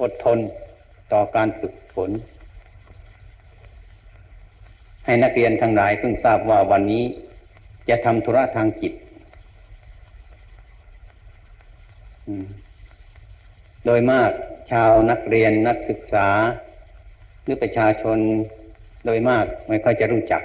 [0.00, 0.38] อดทน
[1.12, 2.10] ต่อการฝึกฝน
[5.04, 7.04] ให้นักเรียนทั้งหลายเพิ่งทราบว่าวันนี้
[7.88, 8.92] จะทำธุระทางจิต
[13.86, 14.30] โดยมาก
[14.72, 16.28] ชาวนักเรียนนักศึกษา
[17.42, 18.18] หรือประชาชน
[19.06, 20.42] โดยมากไม่ค่อยจะรู้จัก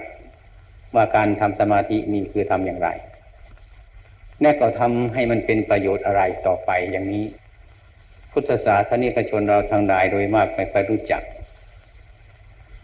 [0.95, 2.89] ว่าการทำสมาธินี่คือทำอย่างไร
[4.41, 7.25] แน่ก็ทำให้มันเป็นประโยชน์อะไรต่อไปอย่างนี้
[8.33, 11.21] พุทธศาสนิกชนเราทางใดโดยมากไม่ค่อยรู้จัก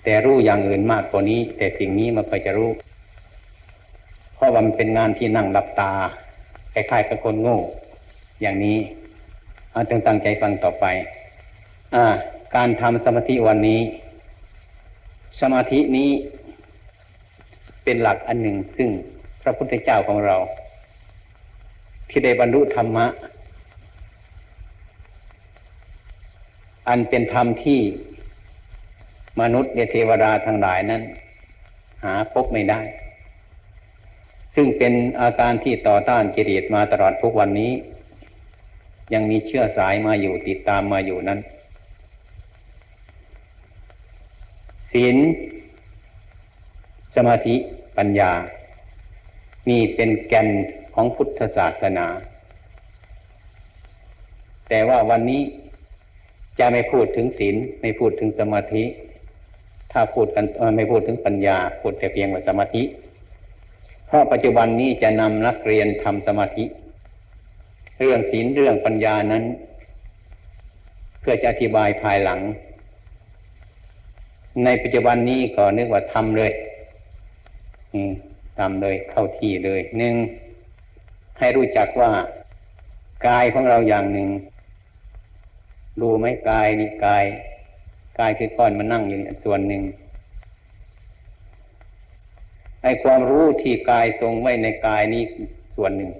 [0.04, 2.72] แต่รู้อย่างอื่นมากกว่านี้ แต่สิ่งนี้มันค่อยจะรู้
[4.36, 5.92] เพราะว่ามันเป็นงานที่นั่งหลับตา
[6.74, 7.58] คล้ายๆกับคนโง่
[8.42, 8.78] อย่างนี้
[9.72, 10.86] เอาจงตั้งใจฟังต่อไป
[11.96, 12.06] อ่า
[12.56, 13.82] การทำสมาธิวันนี้
[15.40, 16.10] สมาธินี้
[17.84, 18.90] เป็นหลักอันหนึ่งซึ่ง
[19.42, 20.38] พระพุทธเจ้าของเรา
[22.10, 23.06] ที่ได้บรรลุธรรมะ
[26.90, 27.80] อันเป็นธรรมที่
[29.42, 31.02] มนุษย์เทวดาทั้งหลายนั้น
[32.04, 32.82] หาพบไม่ได้
[34.56, 37.72] ซึ่งเป็นอาการที่ต่อต้านกิเลสมาตลอดทุกวันนี้
[39.14, 41.40] ยังมีเชื่อสายมาอยู่ติดตามมาอยู่นั้น
[44.92, 45.18] ศีล
[47.16, 47.56] สมาธิ
[47.98, 48.32] ปัญญา
[49.70, 50.48] นี่เป็นแก่น
[50.94, 52.08] ของพุทธศาสนา
[54.70, 55.42] แต่ว่าวันนี้
[56.60, 58.84] จะไม่พูดถึงศีลไม่พูดถึงสมาธิ
[59.92, 62.84] ถ้าพูดกันไม่พูดถึงปัญญา พูดแต่เพียงว่าสมาธิ
[64.08, 66.66] เพราะปัจจุบันนี้จะนำนักเรียนทำสมาธิ
[68.00, 69.44] เรื่องศีลเรื่องปัญญานั้น
[71.20, 72.40] เพื่อจะอธิบายภายหลัง
[74.64, 76.52] ในปัจจุบันนี้ก็นึกว่าทำเลย
[78.60, 80.16] ทำเลยเข้าที่เลยหนึ่ง
[81.40, 82.12] ให้รู้จักว่า
[83.28, 84.28] กายของเราอย่างหนึ่ง
[86.02, 87.26] รู้ไหมกายนี่กาย
[88.20, 89.84] กายคือก้อนมันนั่งอยู่ส่วนหนึ่ง
[92.84, 95.24] ไอความรู้ที่กายทรงไว้ในกายนี้
[95.76, 96.12] ส่วนหนึ่ง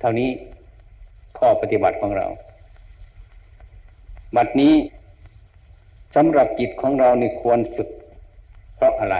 [0.00, 0.30] เท่านี้
[1.38, 2.26] ข้อปฏิบัติของเรา
[4.36, 4.74] บัดนี้
[6.14, 7.88] สำหรับจิตของเรานี่ควรฝึก
[8.76, 9.16] เพราะอะไร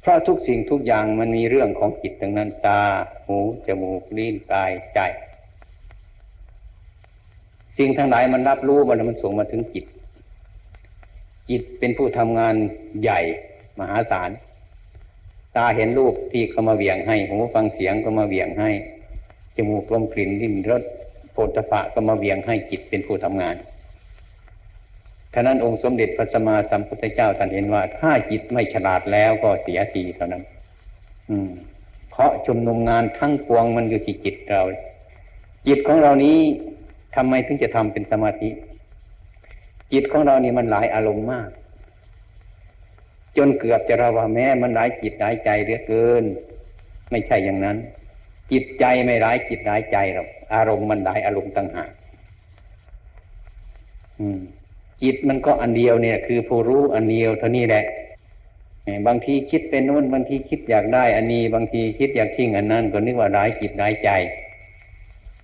[0.00, 2.80] เพราะทุกสิ่งทุกอย่างมันมีเรื่องของจิตทั้งนั้นตา
[3.26, 5.00] หู จมูก ลิ้น กาย ใจ
[7.78, 9.84] สิ่งทั้งหลายมันรับรู้มันมันส่งมาถึงจิต
[11.48, 12.54] จิตเป็นผู้ทำงาน
[13.02, 13.20] ใหญ่
[13.78, 14.30] มหาศาล
[15.56, 18.70] ตาเห็นรูปที่เขามาเวียงให้หูฟังเสียงก็มาเวียงให้
[19.56, 20.82] จมูกลมกลิ่นลิ้นรส
[21.32, 23.56] โผฏฐะก็มาเวียงให้จิตเป็นผู้ทำงาน
[25.32, 30.42] ท่านั้นองค์สมเด็จพระสัมมาสัมพุทธเจ้าท่านเห็นว่า ถ้าจิตไม่ฉลาดแล้วก็เสียทีเท่านั้น
[31.30, 31.50] อืม
[32.10, 34.62] เพราะชุมนุมงานทั้งปวงมันอยู่ที่จิตเรา
[35.66, 36.38] จิตของเรานี้
[37.14, 38.50] ทำไมถึงจะทำเป็นสมาธิ
[39.92, 41.48] จิตของเรานี่มันหลายอารมณ์มาก
[43.36, 46.24] จนเกือบจะเระว่าแม้มันหลายจิตหลายใจเหลือเกิน
[47.10, 47.76] ไม่ใช่อย่างนั้น
[48.52, 51.90] จิตใจไม่ร้ายจิตร้ายใจหรอกอารมณ์มันหลายอารมณ์ต่างหาก
[55.02, 57.84] จิตมันก็อันเดียวเนี่ย คือผู้รู้อันเดียวเท่านี้แหละ
[59.06, 64.10] บางทีคิดเป็นนู้นบางทีคิดอยากได้ อันนี้ บางทีคิดอยากทิ้งอันนั้นก็นึกว่าร้ายจิตร้ายใจ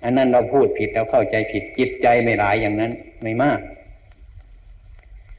[0.04, 2.92] อันนั้นเราพูดผิดเราเข้าใจผิดจิตใจไม่ร้ายอย่างนั้น
[3.22, 3.60] ไม่มาก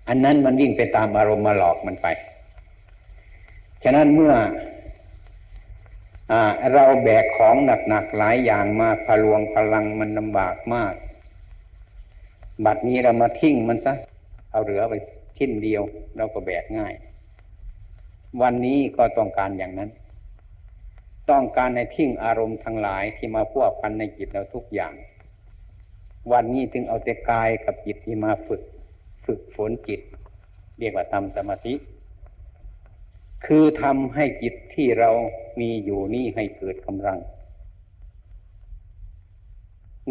[0.07, 2.07] อันนั้นมันวิ่งไปตามอารมณ์มาหลอกมันไป
[3.83, 4.33] ฉะนั้นเมื่อ
[6.73, 7.55] เราแบกของ
[7.89, 10.93] หนักๆหลายอย่างมาพลวงพลังมันลำบากมาก
[12.65, 13.93] บัดนี้เรามาทิ้งมันซะ
[14.51, 14.93] เอาเหลือไป
[15.37, 15.83] ทิ้นเดียว
[16.17, 16.93] เราก็แบกง่าย
[18.41, 19.89] วันนี้ก็ต้องการอย่างนั้น
[21.29, 24.93] ต้องการในทิ้งอารมณ์ทั้งหลายที่มาพัวพันในจิตเราทุกอย่าง
[26.31, 28.61] วันนี้ถึงเอาแต่กายกับจิตที่มาฝึก
[29.25, 30.01] ฝึกฝนจิต
[30.79, 31.73] เรียกว่าทำสมาธิ
[33.45, 35.09] คือทำให้จิตที่เรา
[35.59, 37.19] มีอยู่นี่ให้เกิดกำลัง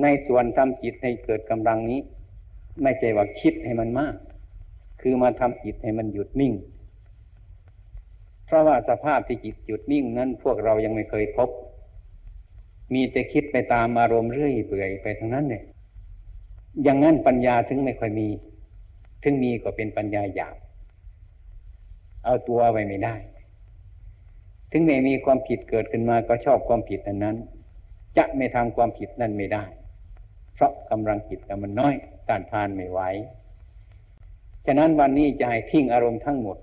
[0.02, 2.00] ในส่วนทำจิตให้เกิดกำลังนี้
[2.82, 4.14] ไม่ใช่ว่าคิดให้มันมาก
[5.00, 6.52] คือมาทำจิตให้มันหยุดนิ่ง
[8.54, 11.50] ราะว่าสภาพที่จิตหยุดนิ่งนั้นพวกเรายังไม่เคยพบ
[12.94, 15.64] มีแต่คิดไปตามอารมณ์เรื่อยเปื่อยไปทั้งนั้นเนี่ย
[16.82, 18.28] อย่างนั้นปัญญาถึงไม่ค่อยมี
[19.22, 20.56] ถึงมีก็เป็นปัญญาหยาบ
[22.24, 23.14] เอาตัวไว้ไม่ได้
[24.70, 27.36] ถึงแม้มีความผิดเกิดขึ้นมาก็ชอบความผิดอันนั้น
[28.16, 29.64] จะไม่ทำความผิดนั้นไม่ได้
[30.54, 31.94] เพราะกำลังจิตมันน้อย
[32.28, 33.00] ต้านทานไม่ไหว
[34.66, 36.56] ฉะนั้นวันนี้จะให้ทิ้งอารมณ์ทั้งหมด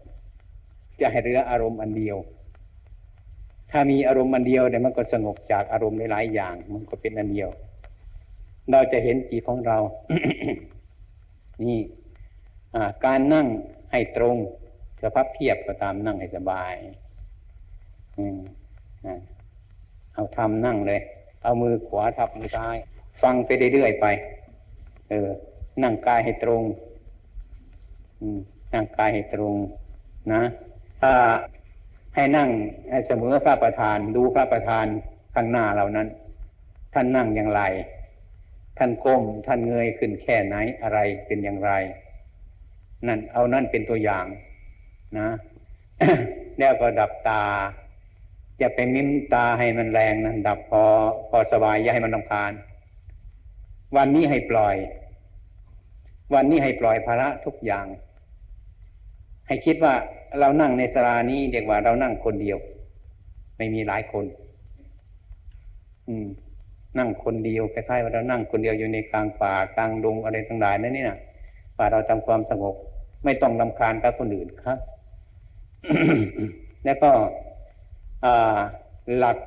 [1.01, 2.17] จะให้เหลืออารมณ์อันเดียว
[3.71, 7.49] ถ้ามีอารมณ์อันเดียวเนี่ยมันก็สงบจากอารมณ์หลายอย่าง มันก็เป็นอันเดียว
[8.71, 9.77] เราจะเห็นจิตของเรา
[11.63, 11.79] นี่
[13.05, 13.47] การนั่ง
[13.91, 14.37] ให้ตรง
[15.01, 16.73] จะพับเพียบก็ตามนั่งให้สบาย
[20.13, 21.01] เอาทำนั่งเลย
[21.43, 22.77] เอามือขวาทับมือซ้าย
[23.21, 24.05] ฟังไปเรื่อยๆไป
[25.09, 25.29] เออ
[25.83, 26.63] นั่งกายให้ตรง
[28.73, 29.55] นั่งกายให้ตรง
[30.33, 30.41] นะ
[32.15, 32.49] ให้นั่ง
[32.91, 34.85] ให้เสมอพระประธาน ดูพระประธาน
[35.33, 36.07] ข้างหน้าเหล่านั้น
[36.93, 37.61] ท่านนั่งอย่างไร
[38.77, 41.71] ท่านก้มท่านเงยขึ้นแค่ไหนอะไรเป็นอย่างไร
[43.07, 44.25] นั่นเอานั่นเป็นตัวอย่าง
[45.19, 45.29] นะ
[46.59, 47.43] แล้วก็ดับตา
[48.59, 50.83] อย่าไปมิ้มตาให้มันแรงนะดับพอ
[51.29, 52.51] พอสบายอย่าให้มันลำคาญ
[53.95, 54.75] วันนี้ให้ปล่อย
[56.33, 57.85] วันนี้ให้ปล่อยภาระทุกอย่าง
[59.47, 59.93] ให้คิดว่า
[60.39, 62.57] เรานั่งในสรานี้เรียกว่าเรานั่งคนเดียว
[63.57, 64.25] ไม่มีหลายคน
[66.07, 66.27] อืม
[66.97, 71.17] นั่งคนเดียวคล้ายๆว่าเรานั่งคนเดียวอยู่ในกลางป่ากลางดงอะไรทั้งหลายนั่นนี่นะ
[71.77, 72.75] ป่าเราทำความสงบ
[73.25, 74.79] ไม่ต้องลำคาญกับคนอื่นครับ
[76.85, 77.11] แล้วก็
[79.17, 79.37] หลัก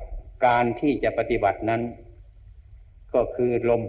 [0.45, 1.81] การที่จะปฏิบัตินั้น
[3.13, 3.81] ก็คือลม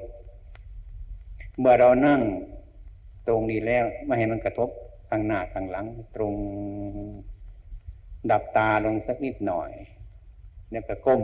[1.58, 2.20] เมื่อเรานั่ง
[3.26, 4.68] ตรงนี้แล้ว ไม่ให้มันกระทบ
[5.08, 5.86] ข้างหน้าข้างหลัง
[6.16, 6.34] ตรง
[8.30, 9.70] ดับตาลงสักนิดหน่อย
[10.70, 11.22] แล้วก็ก้ม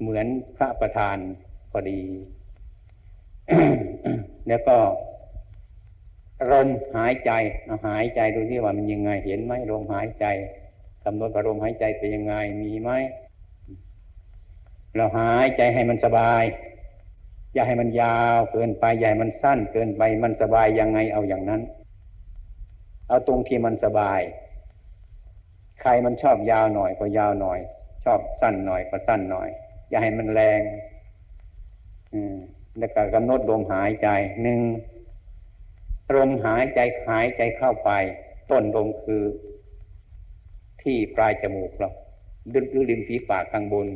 [0.00, 0.26] เหมือน
[0.56, 1.16] พระประธาน
[1.70, 2.02] พอดี
[4.48, 4.76] แล้วก็
[6.52, 7.30] ลมหายใจ
[7.86, 10.26] หายใจดูที่ว่ามันยังไง เห็นไหมลมหายใจ
[11.04, 12.90] กำหนดอารมณ์หายใจเป็นยังไงมีไหม
[14.96, 16.44] เราหายใจให้มันสบาย
[17.54, 21.60] อย่าให้มันยาวเกินไปอย่าให้มันสั้นเกินไปมันสบายยังไงเอาอย่างนั้น
[23.08, 24.20] เอาตรงที่มันสบาย
[25.80, 27.58] ใครมันชอบยาวหน่อยก็ยาวหน่อย
[28.04, 29.48] ชอบสั้นหน่อยก็สั้นหน่อย
[29.88, 30.60] อย่าให้มันแรง
[32.12, 32.36] อืม
[32.78, 34.08] แล้วก็กำหนดลมหายใจ
[34.42, 34.60] หนึ่ง
[36.14, 37.90] ลมหายใจหายใจเข้าไป
[38.50, 39.22] ต้นลมคือ
[40.82, 41.90] ที่ปลายจมูกเรา
[42.54, 43.86] ดึงริมฝีปากข้างบน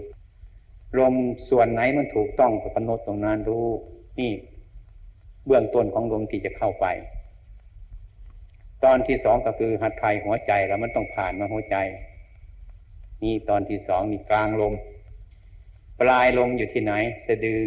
[0.98, 1.14] ลม
[1.50, 3.66] ส่วนไหนมันถูกต้องก็กำหนดตรงนั้นรู้
[4.18, 4.32] นี่
[5.46, 6.86] เบื้องต้นของลมที่จะเข้าไป
[8.84, 11.76] ตอนที่สองก็คือหัดไทยหัวใจแล้วมันต้องผ่านมาหัวใจ
[13.22, 14.74] นี่ตอนที่สองนี่กลางลม
[16.00, 16.92] ปลายลมอยู่ที่ไหน
[17.26, 17.62] สะดือ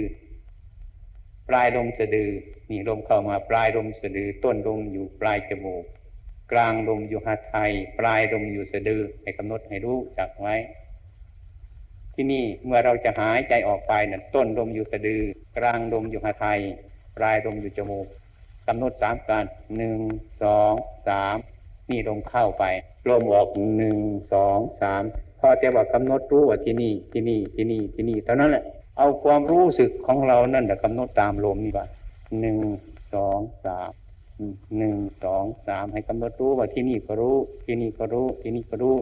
[1.47, 2.31] ปลายลมสะดือ
[2.69, 5.83] นี่ลมเข้ามาปลายลมสะดือ ต้นลมอยู่ปลายจมูก
[6.51, 10.55] กลางลมอยู่หาไทย ปลายลมอยู่สะดือให้กำหนดให้รู้จักไว้
[12.13, 15.21] ที่นี่เมื่อเราจะหายใจออกไปนั่นต้นลมอยู่สะดือ
[15.57, 16.59] กลางลมอยู่หาไทย
[17.17, 18.07] ปลายลมอยู่จมูก
[18.69, 19.45] กำหนดสามการ
[19.77, 19.99] หนึ่ง
[20.43, 20.73] สอง
[21.07, 21.37] สาม
[21.89, 22.63] นี่ลมเข้าไป
[23.09, 23.97] ลมออกหนึ่ง
[24.33, 25.03] สองสาม
[25.39, 28.63] พอแต่ว่ากำหนดรู้ว่าที่นี่ที่นี่ที่นี่ที่นี่เท่านั้นแหละ
[28.97, 31.85] เอาความรู้สึกของเรานั่นแหละกำหนดตามลมนี่ว่า
[32.39, 32.57] หนึ่ง
[33.13, 33.91] สองสาม
[34.77, 38.95] หนึ่งสองสามให้กำหนดรู้ว่าที่นี่ก็รู้ ที่นี่ก็รู้ ที่นี่ก็รู้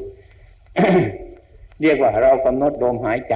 [1.82, 3.36] เรียกว่าเรากำหนดลมหายใจ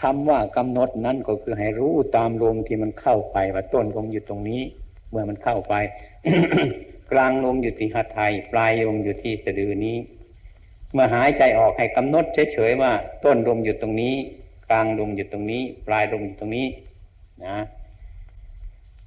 [0.00, 4.62] คำว่ากำหนดนั้นก็คือให้รู้ตามลมที่มันเข้าไปว่าต้นลมอยู่ตรงนี้
[5.10, 5.74] เมื่อมันเข้าไป
[7.12, 9.96] กลางลมอยู่ที่หัตถยปลายลมอยู่ที่สะดือนี้
[10.92, 12.92] เมื่อหายใจออกให้กำหนดเฉยๆว่า
[13.24, 14.14] ต้นลมอยู่ตรงนี้
[14.68, 16.66] กลางลมอยู่ตรงนี้ ปลายลมอยู่ตรงนี้
[17.44, 17.56] นะ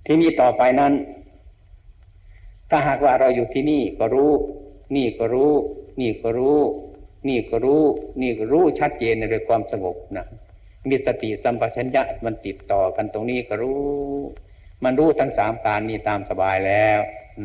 [0.05, 0.93] ที่นี่ต่อไปนั้น
[2.69, 4.31] ถ้าหากว่าเราอยู่ที่นี่ก็รู้
[4.95, 5.53] นี่ก็รู้
[5.99, 6.59] นี่ก็รู้
[7.27, 7.83] นี่ก็รู้
[8.21, 10.25] นี่ก็รู้ชัดเจนในความสงบนะ
[10.89, 13.81] มีสติสัมปชัญญะมันติดต่อกันตรงนี้ก็รู้
[14.83, 16.99] มันรู้ทั้งสามการนี้ตามสบายแล้ว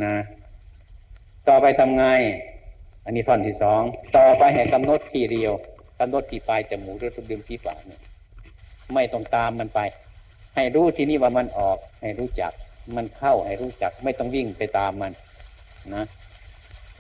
[0.05, 0.15] นะ
[1.49, 2.05] ต่อไปทำไง
[3.05, 3.83] อันนี้ท่อนที่สอง
[4.17, 5.53] ต่อไปให้กำหนดที่เดียว
[5.99, 8.01] กำหนดที่ปลายจมูกหรือตุดึงที่ปากเนี่ย
[8.95, 9.81] ไม่ต้องตามมันไป
[10.57, 12.53] ให้รู้ที่นี่ว่ามันออก ให้รู้จัก
[12.97, 15.13] มันเข้าให้รู้จัก ไม่ต้องวิ่งไปตามมัน
[15.95, 16.05] นะ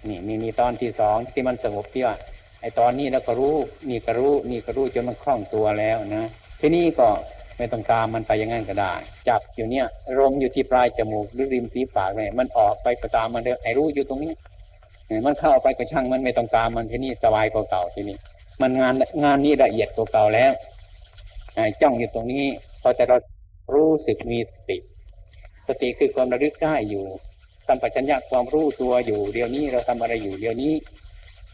[0.09, 2.17] นี่นี่นี่ตอนที่สองที่มันสงบที่ว่า
[2.63, 3.57] ไอตอนนี้แล้วก็รู้
[3.89, 6.25] นี่ก็รู้นี่ก็รู้จนมันคล่องตัวแล้วนะ
[6.61, 7.09] ที่นี่ก็
[7.59, 8.93] ไม่ต้องตามมันไปอย่างนั้นก็ได้
[9.29, 9.87] จับอยู่เนี่ย
[10.19, 14.33] ลมอยู่ที่ปลายจมูกหรือริมฝีปากเนี่ยมันออกไปก็ตามมันเด้อไอรู้อยู่ตรงนี้
[15.27, 18.17] มันเข้าไปก็ช่างมันไม่ต้องตามมันที่นี่สบายกว่าเก่าที่นี่
[18.61, 20.53] มันงานงานนี้ละเอียดกว่าเก่าแล้ว
[21.81, 22.45] จ้องอยู่ตรงนี้
[22.83, 23.17] พอแต่เรา
[23.75, 24.77] รู้สึกมีสติ
[25.69, 27.05] สติคือความระลึกได้อยู่
[27.67, 30.73] สัมปชัญญะความรู้ตัวอยู่ เดี๋ยวนี้เราทำอะไรอยู่เดี๋ยวนี้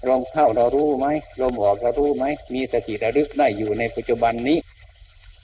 [0.07, 1.07] ลมเข้าเรารู้ไหม
[1.43, 2.25] ลมออกเรารู้ไหม
[2.55, 4.59] มีสติระลึกได้อยู่ในปัจจุบันนี้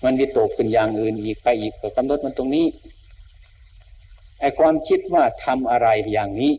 [0.04, 2.66] มันมีตกขึ้นอย่างอื่นอีกไปอีกก็กำหนดมันตรงนี้
[4.40, 6.52] ไอความคิดว่าทำอะไรอย่างนี้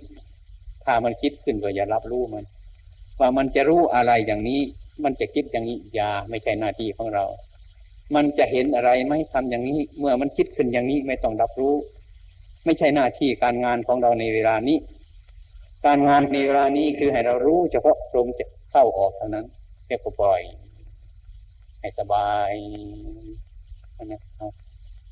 [0.84, 2.46] ถ้ามันคิดขึ้นก็อย่ารับรู้มัน
[3.20, 4.62] ว่ามันจะรู้อะไรอย่างนี้
[5.04, 7.26] มันจะคิดอย่างนี้อย่าไม่ใช่หน้าที่ของเรา
[8.16, 11.76] มันจะเห็นอะไรไหมทำอย่างนี้ เมื่อมันคิดขึ้นอย่างนี้ไม่ต้องรับรู้
[12.66, 14.78] ไม่ใช่หน้าที่การงานของเราในเวลานี้
[15.86, 19.46] การงานในเวลานี้คือให้เรารู้เฉพาะลมจะเข้าออกเท่านั้น
[19.88, 20.42] เรียกว่าปล่อย
[21.80, 22.52] ให้สบาย
[24.06, 24.54] นะครับ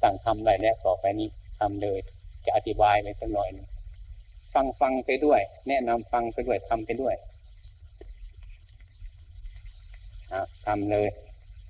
[0.01, 1.27] สั่งทำได้แล้วต่อไปนี้
[1.60, 2.00] ทำเลย
[2.46, 3.68] จะอธิบายไปสักหน่อยนึง
[4.53, 11.08] ฟังฟังไปด้วย แนะนำฟังไปด้วยทำไปด้วยะทำเลย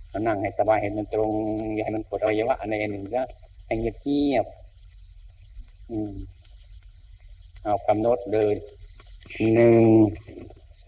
[0.10, 1.34] เรานั่งให้สบายให้มันตรง
[1.74, 3.24] อย่าให้มันปวดอวัยวะอะไรหนึ่งก็
[3.66, 4.46] ให้เงียบเงียบ
[5.92, 6.14] อืม
[7.64, 8.56] เอากำหนดเลย
[9.54, 9.86] หนึ่ง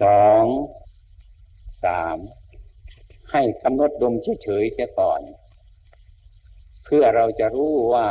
[0.02, 0.46] สอง
[1.84, 2.18] สาม
[3.32, 4.14] ให้กำหนดดม
[4.44, 5.22] เฉยๆเสียก่อน
[6.84, 8.08] เพื่อเราจะรู้ว่า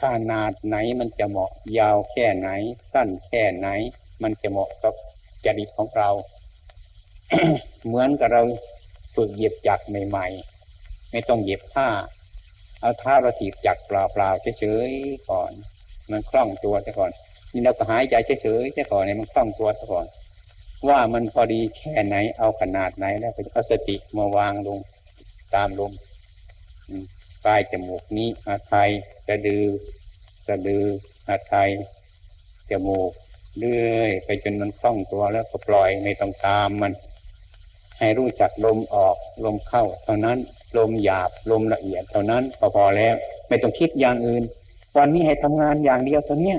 [0.00, 2.48] ขนาดไหนมันจะเหมาะยาวแค่ไหน
[2.92, 3.68] สั้นแค่ไหน
[4.22, 4.94] มันจะเหมาะกับ
[5.44, 6.10] จริตของเรา
[7.84, 8.42] เหมือนกับเรา
[9.14, 11.88] ฝึกเหยียบจักรใหม่ๆ ไม่ต้องเหยียบผ้า
[12.80, 15.52] เอาเท้าเราถีบจักรเปล่าๆเฉยๆก่อน
[16.12, 17.10] มันคล่องตัวซะก่อน
[17.52, 20.06] นี่เราก็หายใจเฉยๆซะก่อนเนี่ยมันคล่องตัวซะก่อน
[20.88, 24.78] ว่ามันพอดีแค่ไหนเอาขนาดไหนแล้วก็เอาสติมาวางลง
[25.54, 25.92] ตามลม
[27.44, 28.90] ปลายจมูกนี้อาไทย
[29.28, 29.64] สะดือ
[30.46, 30.84] สะดือ
[31.28, 31.70] อาไทย
[32.70, 33.10] จมูก
[33.58, 36.92] เรื่อยไปจนมันคล่องตัวแล้วก็ปล่อยไม่ต้องตามมัน
[37.98, 40.38] ให้รู้จักลมออกลมเข้า เท่านั้น
[40.78, 43.14] ลมหยาบลมละเอียดเท่านั้นพอพอแล้ว
[43.48, 44.42] ไม่ต้องคิดอย่างอื่น
[44.98, 46.58] วันนี้ให้ทำงานอย่างเดียวตัวเนี้ย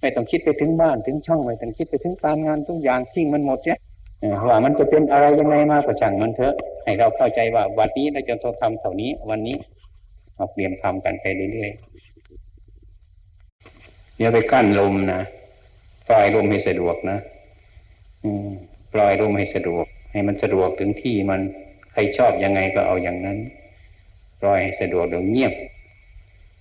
[0.00, 3.78] ไม่ต้องคิดไปถึงบ้านถึงช่องไม่ต้องคิดไปถึงการงานทุกอย่างทิ้งมันหมดเนี่ย
[4.48, 6.54] ว่ามันจะเป็นอะไรยังไงมาก็ช่างมันเถอะ
[6.84, 9.56] ให้เราเข้าใจว่าวันนี้เราจะต้องทำเท่านี้ วันนี้
[10.36, 15.20] เราเตรียมทำกันไปเรื่อยๆอย่าไปกั้นลมนะ
[16.08, 17.18] ปล่อยลมให้สะดวกนะ
[18.24, 18.48] อืม
[18.92, 21.40] ปล่อยลมให้สะดวก ให้มันสะดวกถึงที่มัน
[21.92, 23.38] ใครชอบยังไงก็เอาอย่างนั้น
[24.40, 25.52] ปล่อยให้สะดวกเดี๋ยวเงียบ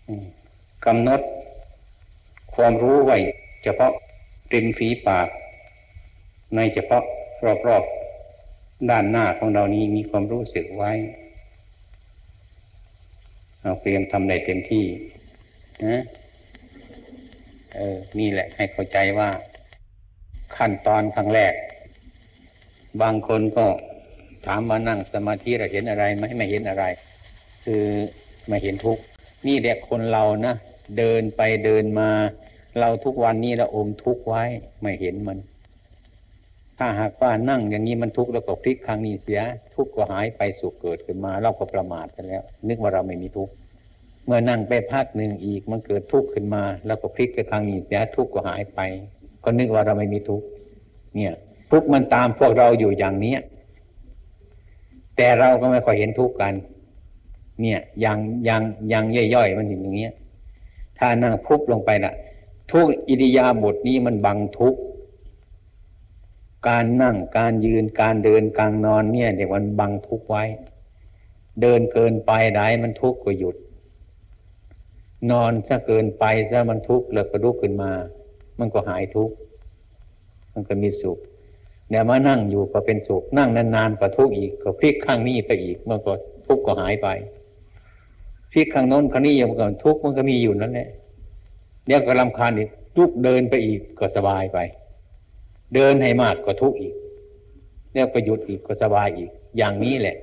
[0.08, 0.26] อืม
[0.86, 1.22] กำหนด
[2.55, 3.17] ความรู้ไว้
[3.63, 3.91] เฉพาะ
[4.53, 5.27] ริมฝีปาก
[6.55, 7.03] ในเฉพาะ
[7.67, 10.91] รอบๆด้านหน้าของเรานี้มีความรู้สึกไว้
[13.62, 14.86] เราเตรียมทำได้เต็มที่
[15.86, 16.03] นะ
[17.74, 19.29] เออ นี่แหละให้เข้าใจว่า
[20.58, 21.53] ขั้นตอนครั้งแรก
[23.01, 23.65] บางคนก็
[24.46, 26.86] ถามว่านั่งสมาธิเราเห็นอะไรไหมไม่เห็นอะไร
[27.63, 27.84] คือ
[28.48, 29.03] ไม่เห็นทุกข์
[29.48, 30.56] นี่แหละคนเรานะ
[30.98, 32.10] เดินไปเดินมา
[32.80, 34.44] เราทุกวันนี้เราอมทุกข์ไว้
[34.82, 35.40] ไม่เห็นมัน
[36.78, 39.42] ถ้าหากว่านั่งอย่างนี้มันทุกข์แล้วก็พลิกครั้งนี้เสีย
[39.75, 43.54] ทุกข์ก็หายไปสุขเกิดขึ้นมา เราก็ประมาทไปแล้ว นึกว่าเราไม่มีทุกข์
[44.25, 48.80] เมื่อนั่งไปพักหนึ่งอีกมันเกิดทุกข์ขึ้นมา แล้วก็พลิกไปครั้งนี้เสียทุกข์ก็หายไป
[49.44, 50.46] ก็นึกว่าเราไม่มีทุกข์
[51.16, 51.34] เนี่ย
[51.72, 53.40] ทุกข์มันตามพวกเราอยู่อย่างเนี้ย
[55.18, 56.54] แต่เราก็ไม่ค่อยเห็นทุกข์กัน
[57.62, 60.14] เนี่ยย่างย่างย่างย่อยๆมันเห็นอย่างเงี้ย
[60.98, 62.14] ถ้านั่งพุบลงไปน่ะ
[62.72, 64.76] ทุกอิริยาบถนี้มันบังทุก
[66.68, 70.44] การนั่งการยืนการเดินการนอนเนี่ยเดี๋ยวมันบังทุกไว้
[71.62, 73.56] เดินเกินไปได้มันทุกข์ก็หยุด
[75.32, 77.92] นอนซะเกินไปซะมันทุกข์แล้วก็ลุกขึ้นมา
[78.60, 79.36] มันก็หายทุกข์
[80.54, 81.18] มันก็มีสุข
[81.90, 86.12] เดี๋ยวมานั่งอยู่ก็เป็นสุขนั่งนานๆก็ทุกข์อีกก็พลิกข้างนี้ไปอีกมันก็
[86.48, 87.08] ทุกข์ก็หายไป
[88.56, 90.90] พลิกข้างโน้นข้างนี้ยังก็ทุกข์มันก็มีอยู่นั่นแหละ
[91.86, 94.58] เดี๋ยวก็ลำคาญอีกลุกเดินไปอีกก็สบายไป
[95.76, 96.96] เดินให้มากก็ทุกข์อีก
[97.92, 100.18] เดี๋ยวก็หยุดอีกก็สบายอีก อย่างนี้แหละ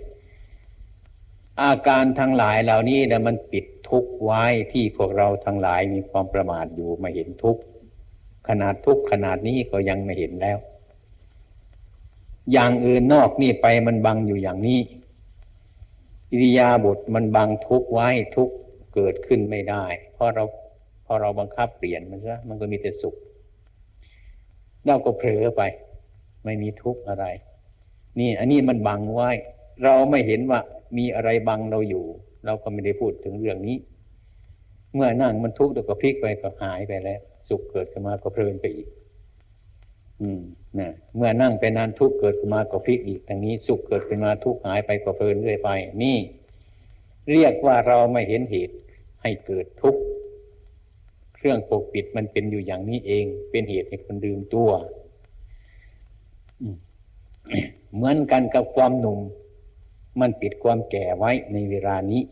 [1.60, 7.62] อาการทั้งหลายเหล่านี้นะมันปิดทุกข์ไว้ที่พวกเราทั้งหลายมีความประมาทอยู่ไม่เห็นทุกข์
[8.48, 10.58] ขนาดทุกข์ขนาดนี้ก็ยังไม่เห็นแล้ว
[12.52, 14.80] อย่างอื่นนอกนี่ไปมันบังอยู่อย่างนี้
[16.32, 18.50] อิริยาบถมันบังทุกไว้ทุก
[18.94, 19.84] เกิดขึ้นไม่ได้
[20.14, 20.44] เพราะเรา
[21.06, 23.14] พอเราบังคับเปลี่ยนมันซะมันก็มีแต่สุข
[24.86, 25.62] เราก็เผลอไป
[26.44, 27.26] ไม่มีทุกข์อะไร
[28.18, 29.30] นี่ อันนี้มันบังไว้
[29.84, 30.60] เราไม่เห็นว่า
[30.98, 32.04] มีอะไรบังเราอยู่
[32.46, 33.76] เราก็ไม่ได้พูดถึงเรื่องนี้
[34.94, 38.88] เมื่อนั่งมันทุกข์แล้วก็พลิกไปก็หายไปแล้ว สุขเกิดขึ้นมาก็เพลินไปอีก
[40.22, 40.42] อืม
[40.78, 45.70] นะเมื่อนั่งไปนานทุกเกิดขึ้นมาก็พลิกอีกทางนี้สุขเกิดขึ้นมาทุกหายไปก็เพลินเรื่อยไป
[46.02, 46.16] นี่
[47.30, 48.76] เรียกว่าเราไม่เห็นเหตุ
[49.22, 50.00] ให้เกิดทุกข์
[51.34, 54.70] เครื่องปกปิดมันเป็นอยู่อย่างนี้เอง เป็นเหตุให้คนดื่มตัว
[57.94, 59.20] เหมือนกันกับความหนุ่ม
[60.20, 62.22] มันปิดความแก่ไว้ในเวลานี้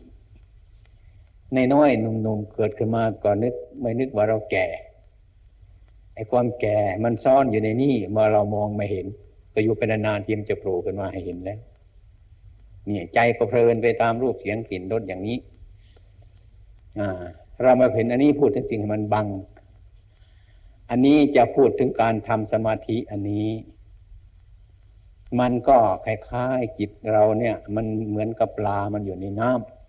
[1.53, 4.67] ในน้อยหนุ่มๆเกิดขึ้นมาก่อนนึก ไม่นึกว่าเราแก่
[6.15, 9.07] ไอ้ความแก่มันซ่อนอยู่ในนี่เมื่อเรามองไม่เห็น
[9.53, 11.59] ก็อยู่เป็นนานๆทีมจะโผล่ขึ้นมาให้เห็นแล้ว
[12.87, 15.37] เนี่ยใจก็เพลินไปตามรูปเสียงกลิ่นรสอย่างนี้
[16.99, 17.09] อ่า
[17.61, 19.27] เรามาเห็นอันนี้พูดถึงสิ่งๆมันบัง
[20.89, 23.49] อันนี้จะพูดถึงการทำสมาธิอันนี้
[25.39, 29.80] มันก็คล้ายๆจิตเราเนี่ย มันเหมือนกับปลามันอยู่ในน้ำ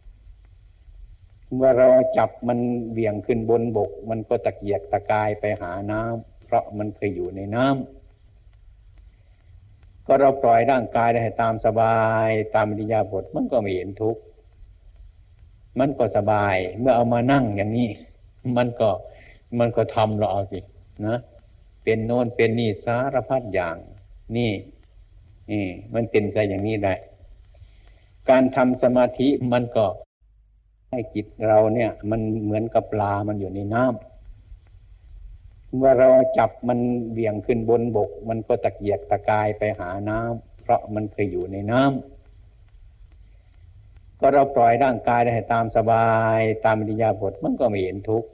[1.54, 1.86] เมื่อเรา
[2.18, 2.58] จับมัน
[2.92, 7.76] เบี่ยงขึ้นบนบก มันก็ตะเกียกตะกายไปหาน้ำเพราะมันเคยอยู่ในน้ำ
[10.06, 14.20] ก็เราปล่อยร่างกายได้ตามสบายตามอิริยาบถมันก็ไม่เห็นทุกข์
[15.78, 17.90] มันก็สบาย เมื่อเอามานั่งอย่างนี้
[18.56, 18.90] มันก็
[19.58, 20.60] มันก็ทำเราเอาสิ
[21.06, 21.18] นะ
[21.84, 23.76] เป็นโน่นเป็นนี่สารพัดอย่าง
[24.36, 24.52] นี่
[25.50, 26.94] นี่มันเป็นไปอย่างนี้ได้
[28.30, 29.86] การทำสมาธิมันก็
[30.94, 36.08] ให้จิตเราเนี่ย มันเหมือนกับปลามันอยู่ในน้ำเมื่อเรา
[36.38, 36.78] จับมัน
[37.12, 48.28] เบี่ยงขึ้นบนบก มันก็ตะเกียกตะกายไปหาน้ำเพราะมันเคยอยู่ในน้ำก็เราปล่อยร่างกายได้ตามสบายตามอิริยาบถมันก็ไม่เห็นทุกข์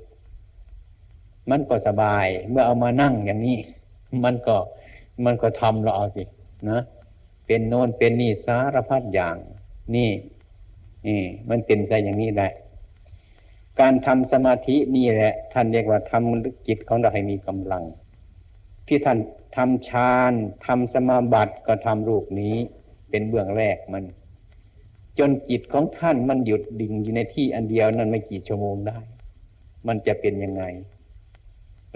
[1.50, 3.58] มันก็สบาย เมื่อเอามานั่งอย่างนี้
[4.24, 4.56] มันก็
[5.24, 6.24] มันก็ทำเราเอาสิ
[6.70, 6.82] นะ
[7.46, 9.36] เป็นโน่นเป็นนี่สารพัดอย่าง
[9.96, 10.10] นี่
[11.08, 12.48] นี่มันเป็นไปอย่างนี้ได้
[13.80, 17.84] การทำสมาธินี่แหละ ท่านเรียกว่าทำจิตของเราให้มีกำลัง
[18.86, 19.18] ที่ท่าน
[19.56, 20.32] ทำฌาน
[20.66, 22.56] ทำสมาบัติก็ทำรูปนี้
[23.10, 24.04] เป็นเบื้องแรกมัน
[25.18, 28.98] จนจิตของท่านมันหยุดดิ่งอยู่ในที่อันเดียวนั้นไม่กี่ชั่วโมงได้
[29.86, 30.64] มันจะเป็นยังไง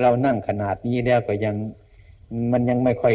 [0.00, 1.54] เรานั่งขนาดนี้แล้วก็ยัง
[2.52, 3.14] มันยังไม่ค่อย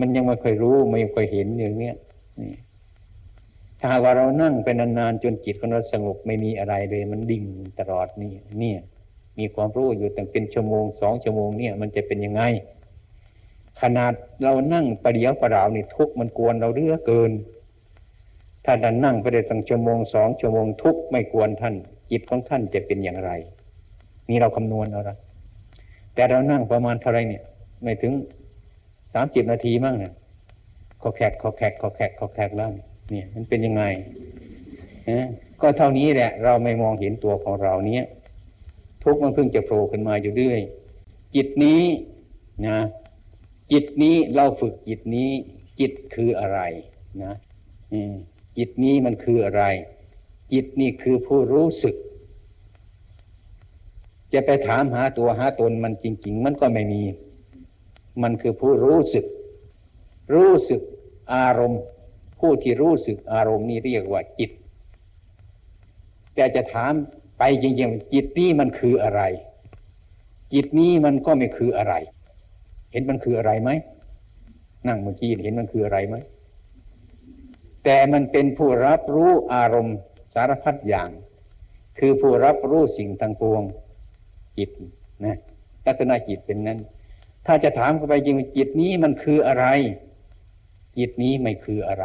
[0.00, 1.96] มันยังไม่ค่อยรู้ไม่ค่อยเห็นอย่างเนี้ย
[2.40, 2.52] นี่
[3.84, 7.44] ถ้าว่าเรานั่งเป็นนานๆจนจิตของเราสงบไม่มีอะไรเลยมันดิ่ง
[7.78, 8.78] ตลอดนี่เนี่ย
[9.38, 12.42] มีความรู้อยู่ตั้งเป็นชั่วโมงสองชั่วโมงเนี่ยมันจะเป็นยังไง
[13.80, 14.12] ขนาด
[14.42, 17.32] เรานั่งประเดียวประดาวนี่ทุกมันกวนเราเรื่อเกิน
[18.64, 21.74] ถ้าท่านนั่งไปได้ตั้งชั่วโมงสองชั่วโมงทุกไม่กวนท่าน
[22.10, 23.30] จิตของท่านจะเป็นอย่างไร
[24.28, 25.16] นี่เราคำนวณเอาละ
[26.14, 27.42] แต่เรานั่งประมาณเท่าไรเนี่ย
[27.82, 28.12] ไม่ถึง
[29.14, 30.12] สามสิบนาทีมั้งเนี่ย
[31.02, 33.84] ขอแขกขอแขกขอแขกขอแขกแล้วเนี่ย เนี่ยมันเป็นยังไง
[35.10, 35.28] นะ
[35.60, 38.04] ก็เท่านี้แหละ เราไม่มองเห็นตัวของเราเนี้ย
[39.02, 40.60] ทุกมันเพิ่งจะโผล่ขึ้นมาอยู่เรื่อย
[41.34, 41.82] จิตนี้
[42.66, 42.78] นะ
[43.72, 45.30] จิตนี้เราฝึกจิตนี้
[45.80, 46.60] จิตคืออะไร
[47.22, 47.34] นะ
[48.58, 49.64] จิตนี้มันคืออะไร
[50.52, 51.94] จิตนี่คือผู้รู้สึก
[54.32, 57.02] จะไปถามหาตัวหาตนมันจริง ๆ มันก็ไม่มี
[58.22, 59.24] มันคือผู้รู้สึก
[60.34, 60.80] รู้สึก
[61.34, 61.82] อารมณ์
[62.42, 64.50] ผู้ที่รู้สึกอารมณ์นี้เรียกว่าจิต
[66.34, 66.92] แต่จะถาม
[67.38, 69.22] ไปจริงๆจิตนี้มันคืออะไร
[70.52, 71.94] จิตนี้มันก็ไม่คืออะไร
[72.92, 73.70] เห็นมันคืออะไรไหม
[74.86, 76.16] นั่งเมื่อกี้เห็นมันคืออะไรไหม
[77.84, 79.96] แต่มันเป็นผู้รับรู้อารมณ์
[80.34, 81.10] สารพัดอย่าง
[81.98, 83.62] คือผู้รับรู้สิ่งต่างปวง
[84.58, 84.70] จิต
[85.24, 85.36] นะ
[85.86, 86.78] ลักษณะจิตเป็นนั้น
[87.46, 89.66] ถ้าจะถามเข้าไปจริงจิตนี้มันคืออะไร
[90.98, 92.04] จิตนี้ไม่คืออะไร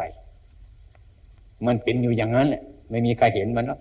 [1.66, 3.80] มันเป็นอยู่อย่างนั้นแหละไม่มีใครเห็นมันหรอก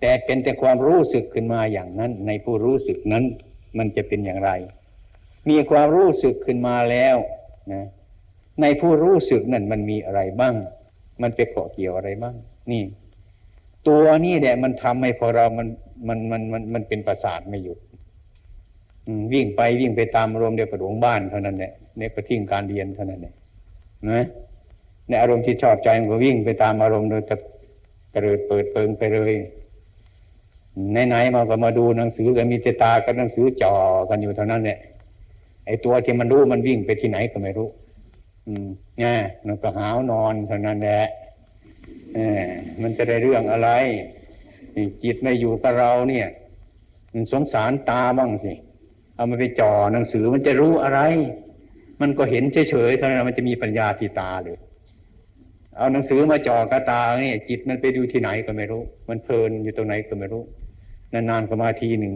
[0.00, 3.24] แต่เป็นแต่ความรู้สึกขึ้นมาอย่างนั้น ในผู้รู้สึกนั้น
[3.78, 4.50] มันจะเป็นอย่างไร
[5.50, 7.16] มีความรู้สึกขึ้นมาแล้ว
[7.72, 7.86] นะ
[8.62, 10.54] ในผู้รู้สึกนั้นมันมีอะไรบ้าง
[11.22, 12.34] มันไปเกาะเกี่ยวอะไรบ้าง
[12.70, 12.82] นี่
[13.88, 15.68] ตัวนี้แหละมันทำให้พอเรามัน
[16.08, 17.78] มันมันมันมันเป็นประสาทไม่หยุด
[19.32, 23.34] วิ่งไปวิ่งไปตามอารมเดียวกับหลวงบ้านเท่านั้นแหละเนี่ยก็ทิ้งการเรียนเท่านั้นแหละ
[24.08, 24.24] นะ
[25.08, 27.36] ในอารมณ์ที่ชอบใจมันก็วิ่งไปตามอารมณ์โดยจะ
[28.12, 29.32] กระเริดเปิดเปิงไปเลย
[30.92, 33.74] ไหนๆมาก็มาดูหนังสือกันมีตตากับหนังสือจ่อ
[34.08, 34.78] กันอยู่เท่านั้นแหละ
[35.66, 37.68] ไอ้ตัวที่มันรู้มันวิ่งไปที่ไหนก็ไม่รู้
[38.46, 38.68] อืม
[39.04, 41.04] ง่ายมันก็หาวนอนเท่านั้นแหละ
[42.14, 42.44] เออ
[42.82, 43.70] มันจะได้เรื่องอะไร
[45.02, 46.26] จิตไม่อยู่กับเราเนี่ย
[47.12, 48.52] มันสงสารตาบ้างสิ
[49.14, 51.00] เอามาไปจ่อหนังสือมันจะรู้อะไร
[52.00, 54.58] มันก็เห็นเฉยๆเท่านั้นมันจะมีปัญญาที่ตาเลย
[55.76, 60.42] เอาหนังสือมาจ่อกระตาเนี่ยจิตมันไปดูที่ไหนก็ไม่รู้ มันเพลินอยู่ตรงไหนก็ไม่รู้
[61.12, 62.14] นานๆก็มาทีหนึ่ง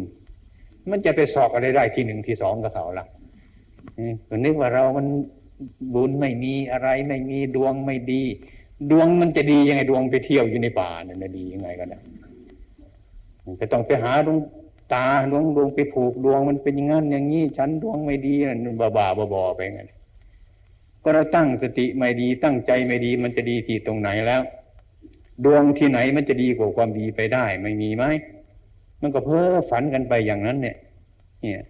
[0.91, 3.07] มันจะไปสอกอะไรได้ทีหนึ่งทีสองก็เท่าละ
[4.29, 5.07] ก็นึกว่าเรามัน
[5.95, 8.23] บุญไม่มีอะไรไม่มีดวงไม่ดี
[8.91, 12.03] ดวงมันจะดียังไงดวงไปเที่ยวอยู่ในป่าเนี่ยดียังไงกันนะ
[13.61, 14.39] จะต้องไปหาดวง
[14.95, 19.89] ตาดวงดวงไปผูกดวงมันเป็นอย่างนั้นอย่างนี้ฉันดวงไม่ดีนั่นบ้าบ้าบอไปงั้น
[21.09, 24.43] ก็เราตั้งสติไม่ดี ตั้งใจไม่ดี มันจะดีที่ตรงไหนแล้ว
[25.45, 28.05] ดวงที่ไหนมันจะดีกว่าความดีไปได้ ไม่มีไหม
[29.01, 30.77] มันก็เพ้อฝันกันไปอย่างนั้นเนี่ย
[31.43, 31.63] เนี่ย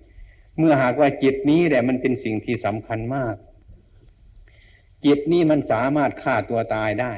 [0.58, 3.34] เมื่อหากว่าจิตนี้แหละมันเป็นสิ่งที่สำคัญมาก
[5.04, 7.14] จิตนี้มันสามารถฆ่าตัวตายได้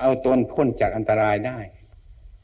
[0.00, 1.58] เอาตนพ้นจากอันตรายได้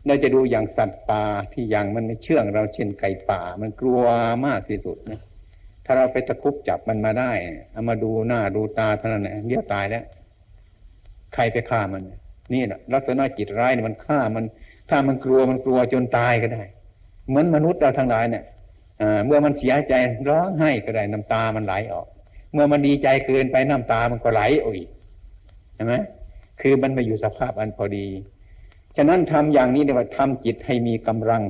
[0.07, 4.03] เราจะดูอย่างสัตว์ป่าที่อย่างมันไม่เชื่องเราเช่นไก่ป่า มันกลัว
[4.47, 5.21] มากที่สุดนะ
[5.87, 7.33] ถ้าเราไปตะคุบจับมันมาได้
[7.73, 10.05] เอามาดูหน้าดูตาเท่านั้นแหละเดี๋ยวตายแล้ว
[11.35, 12.03] ใครไปฆ่ามัน
[12.53, 14.45] นี่แหละลักษณะจิตร้ายเนี่ยมันฆ่ามัน
[14.91, 16.63] ถ้ามันกลัวมันกลัวจนตายก็ได้
[17.29, 18.45] เหมือนมนุษย์เราทั้งหลายเนี่ย
[19.25, 19.95] เมื่อมันเสียใจ
[20.29, 22.07] ร้องไห้ก็ได้น้ำตามันไหลออก
[22.53, 24.91] เมื่อมันดีใจเกินไปน้ำตามันก็ไหลออกอีก
[25.75, 25.95] ใช่ไหม
[26.61, 28.07] คือมันมาอยู่สภาพอันพอดี
[28.97, 31.43] ฉะนั้นทำอย่างนี้เรียว่าทำจิตให้มีกำลัง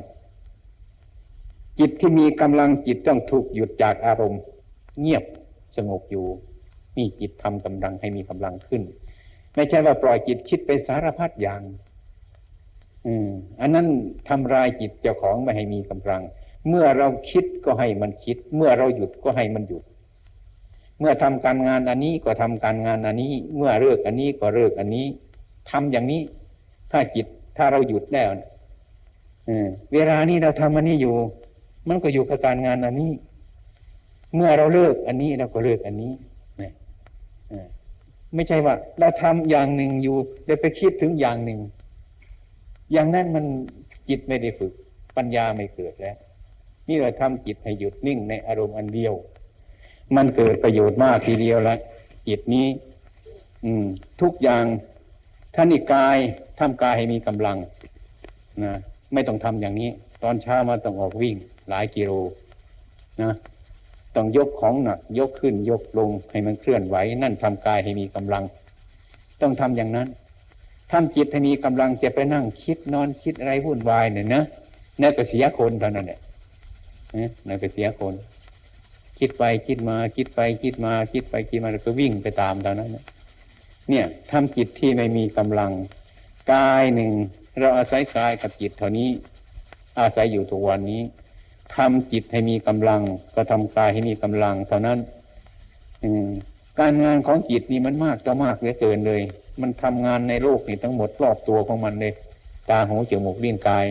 [1.79, 4.41] จิตที่มีกำลังจิตต้องถูกหยุดจากอารมณ์
[5.01, 5.25] เงียบ
[5.77, 6.27] สงบอยู่
[6.97, 8.83] นี่จิตทำกำลังให้มีกำลังขึ้น
[9.55, 11.63] ไม่ใช่ว่าปล่อยจิตคิดไปสารพัดอย่าง
[13.07, 13.29] อืม
[13.61, 13.87] อันนั้น
[14.29, 16.23] ทำลายจิตเจ้าของไม่ให้มีกำลัง
[16.69, 19.85] เมื่อเราคิดก็ให้มันคิด เมื่อเราหยุดก็ให้มันหยุด
[20.99, 25.07] เมื่อทำการงานอันนี้ก็ทำการงานอันนี้ เมื่อเลิกอันนี้ก็เลิกอันนี้
[25.71, 26.23] ทำอย่างนี้
[26.91, 28.29] ถ้าจิตถ้าเราหยุดแล้ว
[29.93, 31.15] เวลานี้เราทำอันนี้อยู่
[31.89, 33.13] มันก็อยู่กับการงานอันนี้
[34.35, 36.13] เมื่อเราเลิกอันนี้เราก็เลิกอันนี้
[36.63, 36.73] นะ
[38.35, 41.61] ไม่ใช่ว่า เราทำอย่างหนึ่งอยู่เดี๋ยวไปคิดถึงอย่างหนึ่ง
[42.93, 43.45] อย่างนั้นมัน
[44.09, 44.73] จิตไม่ได้ฝึก
[45.17, 46.17] ปัญญาไม่เกิดแล้ว
[46.89, 49.15] นี่เราทำจิตให้หยุดนิ่งในอารมณ์อันเดียว
[50.17, 51.77] มันเกิดประโยชน์มากทีเดียวละ
[52.29, 52.67] จิตนี้
[53.65, 53.85] อืม
[54.21, 54.65] ทุกอย่าง
[55.55, 56.19] ท่านิกาย
[56.59, 57.57] ทำกายให้มีกำลัง
[58.65, 58.73] นะ
[59.13, 59.91] ไม่ต้องทำอย่างนี้
[60.23, 61.37] ตอนเช้ามาต้องออกวิ่ง
[61.69, 62.13] หลายกิโล
[63.23, 63.33] นะ
[64.15, 68.45] ต้องยกของหนักยกขึ้นยกลงให้มันเคลื่อนไหว นั่นทำกายให้มีกำลัง
[69.41, 70.09] ต้องทำอย่างนั้น
[70.91, 74.43] ทำจิตให้มีกำลังจะไปนั่งคิดนอนคิดอะไรวุ่นวายเนี่ยนะ
[75.01, 76.21] นั่นก็เสียคนเท่านั้นเนี่ย
[77.47, 78.15] นั่นก็เสียคน
[79.19, 82.91] คิดไปคิดมาคิดไปคิดมาคิดไปคิดมาแล้วก็วิ่งไปตามเท่านั้น
[83.91, 85.73] เนี่ยทำจิตที่ไม่มีกำลัง
[86.53, 87.13] กายหนึ่ง
[87.59, 89.09] เราอาศัยกายกับจิตเท่านี้
[90.01, 91.03] อาศัยอยู่ทุกวันนี้
[91.75, 93.03] ทำจิตให้มีกำลัง
[93.35, 94.99] ก็ทำกายให้มีกำลัง เท่านั้น
[96.79, 99.23] การงานของจิตนี่มันมากต่อมากเหลือเกินเลย
[99.61, 102.15] มันทำงานในโลกนี่ทั้งหมดรอบตัวของมันเลย
[102.71, 103.87] ตาหูจมูกลิ้นกาย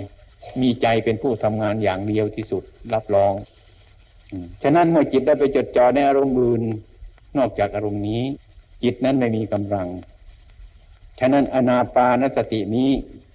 [0.61, 3.33] มีใจเป็นผู้ทำงานอย่างเดียวที่สุดรับรอง
[4.63, 6.63] ฉะนั้นเมื่อจิตได้ไปจดจ่อในอารมณ์อื่น
[7.37, 8.23] นอกจากอารมณ์นี้
[8.83, 9.87] จิตนั้นไม่มีกำลัง
[11.19, 12.89] ฉะนั้นอนาปานสตินี้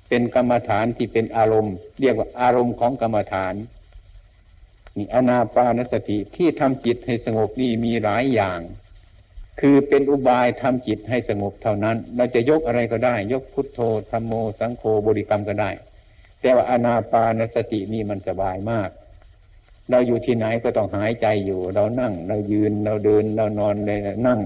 [0.09, 3.55] เป็นกรรมฐานที่เป็นอารมณ์ เรียกว่าอารมณ์ของกรรมฐาน
[5.15, 8.61] อนาปานสติที่ทำจิตให้สงบนี่มีหลายอย่าง
[9.61, 15.71] คือเป็นอุบายทำจิตให้สงบเท่านั้น เราจะยกอะไรก็ได้ ยกพุทโธธรรมโมสังโฆบริกรรมก็ได้
[16.41, 18.89] แต่ว่าอนาปานสตินี่มันสบายมาก
[19.91, 24.39] เราอยู่ที่ไหนก็ต้องหายใจอยู่ เรานั่ง เรายืนเราเดินเรานอนเลยนั่ง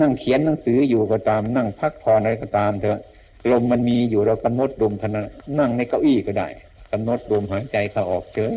[0.00, 3.00] นั่งเขียนหนังสืออยู่ก็ตาม นั่งพักผ่อนอะไรก็ตามเถอะ
[3.50, 5.10] ลมมันมีอยู่เรากำหนดลมท่า
[5.58, 6.48] นั่งในเก้าอี้ก็ได้
[6.92, 8.52] กำหนดลมหายใจเข้าออกเฉย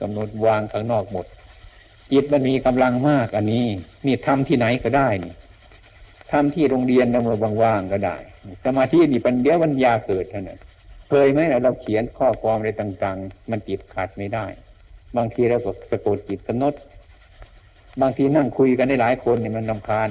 [0.00, 1.26] กำหนดวางข้างนอกหมด
[2.12, 3.66] จิตมันมีกำลังมากอันนี้
[4.06, 5.34] นี่ทำที่ไหนก็ได้นี่
[6.30, 8.16] ทำที่โรงเรียนนะเมื่อว่างๆก็ได้
[8.64, 10.60] สมาธินี่ปัญญาปัญญาเกิดเท่านั้น
[11.08, 14.46] เคยไหมเราเขียนข้อความอะไรต่างๆ มันจิตขาดไม่ได้
[15.16, 16.74] บางทีเราก็สะกดจิตกำหนด
[18.00, 20.08] บางทีนั่งคุยกันได้หลายคนเนี่ยมันลำคาญ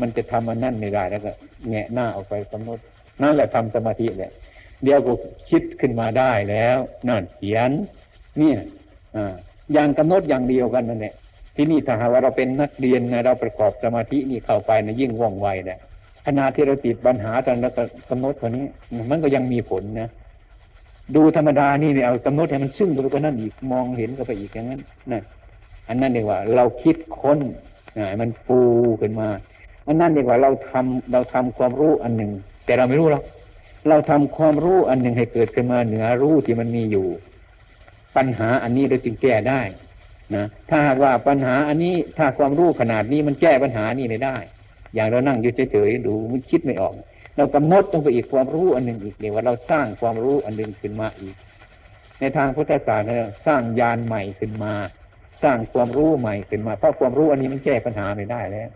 [0.00, 1.32] มันจะทำมันนั่นไม่ได้แล้วก็
[1.70, 2.78] แงะหน้าออกไปกำหนด
[3.22, 4.32] นั่นแหละทำสมาธิแหละ
[4.84, 5.12] เดี๋ยวก็
[5.50, 7.70] คิดขึ้นมาได้แล้วนั่นเขียน
[8.38, 8.58] เนี่ย
[9.72, 11.14] อย่างกำหนดอย่างเดียวกันนั่นแหละ
[11.56, 15.78] ที่นี่ถ้าหากว่าเราเป็นนักเรียนนะเราประกอบสมาธินี่เข้าไปนะยิ่งว่องไวแหละ
[16.26, 17.70] ขณะที่เราติดปัญหาตอนเรา
[18.10, 18.64] กำหนดตัวนี้
[19.10, 20.08] มันก็ยังมีผลนะ
[21.16, 25.22] ดูธรรมดานี่เนี่ยเอากำหนดให้มันซึ่งไปกว่านั้นอีกมองเห็นก็ไปอีกอย่างนั้นนั่น
[25.88, 27.38] อันนั้นเรียกว่า เราคิดค้น
[28.20, 28.58] มันฟู
[29.00, 29.28] ขึ้นมา
[29.86, 32.30] อันนั้นเรียกว่าเราทำเราทำความรู้อันหนึ่ง
[32.64, 33.22] แต่เราไม่รู้หรอก
[33.88, 37.06] เราทำความรู้อันหนึ่งให้เกิดขึ้นมาเหนือรู้ที่มันมีอยู่
[38.16, 39.62] ปัญหาอันนี้เราจึงแก้ได้
[40.34, 44.36] นะถ้าหากว่าปัญหาอันนี้ถ้าความรู้ขนาดนี้มันแก้ปัญหานี้ไม่ได้
[44.94, 46.94] อย่างเรานั่งอยู่เฉยๆดูมันคิดไม่ออก
[47.36, 51.34] เรากำหนดต้องไปอีกความรู้อันหนึ่งอีกเดียว่าเราสร้างความรู้อันหนึ่งขึ้นมาอีก
[52.20, 54.74] ในทางพุทธศาสนาสร้างยานใหม่ขึ้นมา
[55.42, 58.68] สร้างความรู้ใหม่ขึ้นมา เพราะความรู้อันนี้มันแก้ปัญหาไม่ได้แล้ว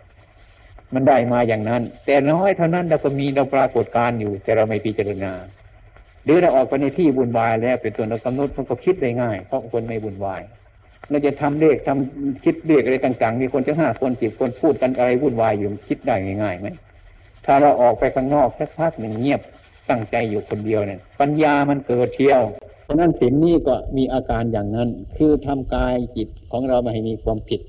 [0.94, 5.33] มันได้มาอย่างนั้น แต่น้อยเท่านั้นเราก็มีเราปรากฏการอยู่ แต่เราไม่พิจารณา
[6.24, 10.42] หรือเราออกไปในที่บุญวายแล้วเป็นตัวเรากำหนดมันก็คิดได้ง่าย เพราะคนไม่บุญวาย
[11.11, 16.68] เราจะทำเลขทำคิดเลขอะไรต่าง ๆ มีคนจะห้าคนสิบคนพูดกันอะไรวุ่นวายอยู่คิดได้ง่ายๆไหม
[17.44, 19.40] ถ้าเราออกไปข้างนอกสักพักหนึ่งเงียบ
[19.90, 22.40] ตั้งใจอยู่คนเดียวเนี่ย ปัญญามันเกิดเที่ยว
[22.85, 27.61] เพราะนั้นสิ่งนี้ก็มีอาการอย่างนั้น คือทำกายจิตของเราไม่ให้มีความผิด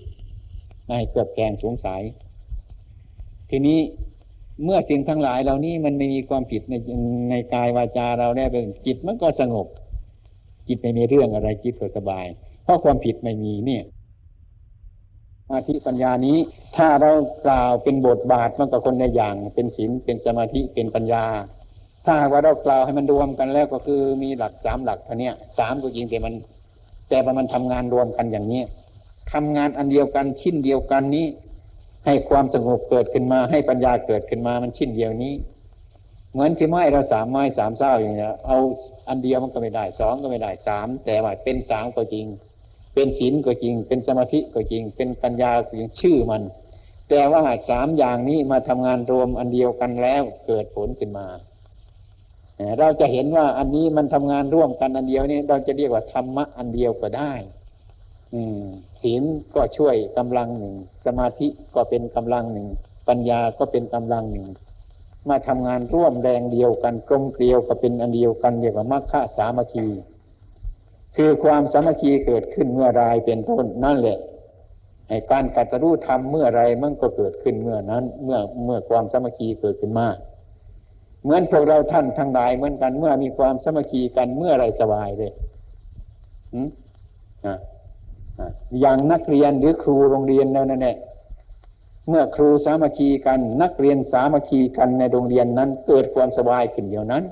[0.85, 2.01] ไม่ให้เกิดแกงสงสัย
[3.51, 3.79] ทีนี้
[4.63, 6.73] เมื่อสิ่งทั้งหลายเหล่านี้มันไม่มีความผิดใน
[7.29, 9.67] ในกายวาจาเราได้เป็นจิตมันก็สงบ
[10.67, 12.25] จิตไม่มีเรื่องอะไรจิตก็สบาย
[12.63, 13.83] เพราะความผิดไม่มีเนี่ย
[15.45, 16.37] สมาธิปัญญานี้
[16.77, 17.11] ถ้าเรา
[17.45, 21.23] กล่าวเป็นบทบาทมันก็คนในอย่าง เป็นศีลเป็นสมาธิเป็นปัญญา
[22.05, 26.33] ถ้าว่าเรากล่าวให้มันรวมกันแล้วก็คือมีหลักสามหลักเท่านี้สามก็จริงแต่มัน
[27.09, 28.61] แต่มันทำงานรวมกันอย่างนี้
[29.33, 31.25] ทำงานอันเดียวกันชิ้นเดียวกันนี้
[32.05, 35.33] ให้ความสงบเกิดขึ้นมา ให้ปัญญาเกิดขึ้นมามันชิ้นเดียวนี้
[36.33, 38.57] เหมือนที่ไม้เราสามไม้สามเส้าอย่างเงี้ยเอา
[39.07, 42.25] อันเดียวมันก็ไม่ได้สองก็ไม่ได้สามแต่ว่าเป็นสามก็จริง
[42.93, 46.43] เป็นศีลก็จริง เป็นสมาธิก็จริง เป็นปัญญาก็จริงชื่อมัน
[47.09, 51.27] แต่ว่าสามอย่างนี้มาทำงานรวมอันเดียวกันแล้วเกิดผลขึ้นมา
[52.79, 57.33] เราจะเห็นว่าอันนี้มันทำงานร่วมกันอันเดียวนี่เราจะเรียกว่าธรรมะอันเดียวก็ได้
[59.01, 59.23] ศีล
[59.55, 62.67] ก็ช่วยกำลังหนึ่ง สมาธิก็เป็นกำลังหนึ่ง
[63.07, 64.47] ปัญญาก็เป็นกำลังหนึ่ง
[65.29, 69.87] มาทำงานร่วมแรงเดียวกันกลมเกลียวก็เป็นอันเดียวกันเรียกว่ามรรคสามัคคี
[71.15, 74.19] คือความสามัคคีเกิดขึ้นเมื่อไรเป็นต้นนั่นแหละ
[75.07, 80.07] ไอ้การกัตรู้ธรรมเมื่อไรมันก็เกิดขึ้นเมื่อนั้น เมื่อเมื่อความสามัคคีเกิดขึ้นมา
[81.23, 85.31] เหมือนพวกเราท่านทั้งหลายเหมือนกันเมื่อมีความสามัคคีกันเมื่อไรสบายเลย
[86.53, 86.69] อืม
[87.45, 87.55] อะ
[88.79, 90.97] อย่างนักเรียนหรือครูโรงเรียนนั่นแหละ
[92.09, 97.23] เมื่อครูสามัคคีกัน นักเรียนสามัคคีกันในโรงเรียนนั้น เกิดความสบายขึ้นเดียวนั้น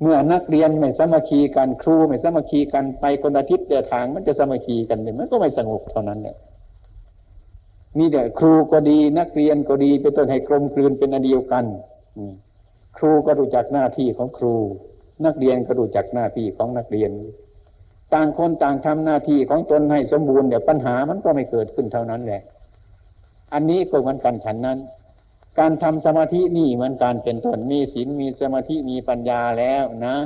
[0.00, 6.36] เมื่อนักเรียนไม่สามัคคีกันครูไม่สามัคคีกันไปคนอาทิตย์เดียทางมันจะสามัคคีกันเลยมันก็ไม่สงบเท่านั้นแหละ
[7.98, 11.64] มีแต่ครูก็ดีนักเรียนก็ดีเป็นต้นให้กลมกลืนเป็นอันเดียวกัน
[12.96, 14.54] ครูก็รู้จักหน้าที่ของครู
[15.26, 17.10] นักเรียนก็รู้จักหน้าที่ของนักเรียน
[18.14, 22.42] ต่างคนต่างทำหน้าที่ของตนให้สมบูรณ์เดี๋ยวปัญหามันก็ไม่เกิดขึ้นเท่านั้นแหละ
[23.52, 24.78] อันนี้ก็เหมือนกันฉันนั้น
[25.58, 30.16] การทำสมาธินี่เหมือนการเป็นต้นมีศีลมีสมาธิมีปัญญาแล้วนะ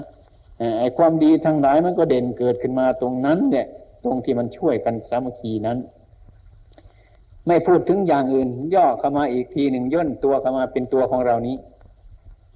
[0.78, 3.66] ไอ้ความดีทั้งหลายมันก็เด่นเกิดขึ้นมาตรงนั้นเนี่ย
[4.04, 5.78] ตรงที่มันช่วยกันสามัคคีนั้น
[7.46, 11.56] ไม่พูดถึงอย่างอื่น ย่อเข้ามาอีกทีหนึ่งย่นตัวเข้ามาเป็นตัวของเรานี้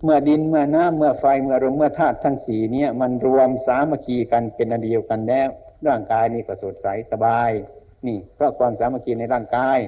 [0.03, 5.49] เมื่อดินเมื่อน้ำเมื่อไฟเมื่อลมเมื่อธาตุทั้งสี่เนี่ยมันรวมสามัคคีกันเป็นอันเดียวกันแล้ว
[5.89, 7.51] ร่างกายนี่ก็สดใสสบาย
[8.07, 9.79] นี่ เพราะความสามัคคีในร่างกาย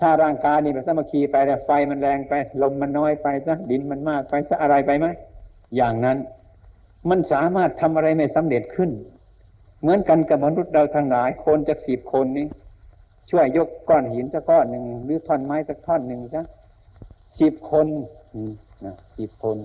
[0.00, 2.32] ถ้าร่างกายนี่เป็นสามัคคีไปแล้วไฟมันแรงไป
[2.62, 5.06] ลมมันน้อยไปซะดินมันมากไปซะอะไรไปไหม
[5.76, 6.18] อย่างนั้น
[7.10, 8.90] มันสามารถทำอะไรไม่สำเร็จขึ้น
[9.80, 12.46] เหมือนกันกับมนุษย์เราทั้งหลายคนจากสิบคนนี้
[13.30, 16.42] ช่วยยกก้อนหินสักก้อนหนึ่งหรือท่อนไม้สักท่อนหนึ่งจ้ะ
[17.40, 17.86] สิบคน
[18.84, 19.56] นะสิบคน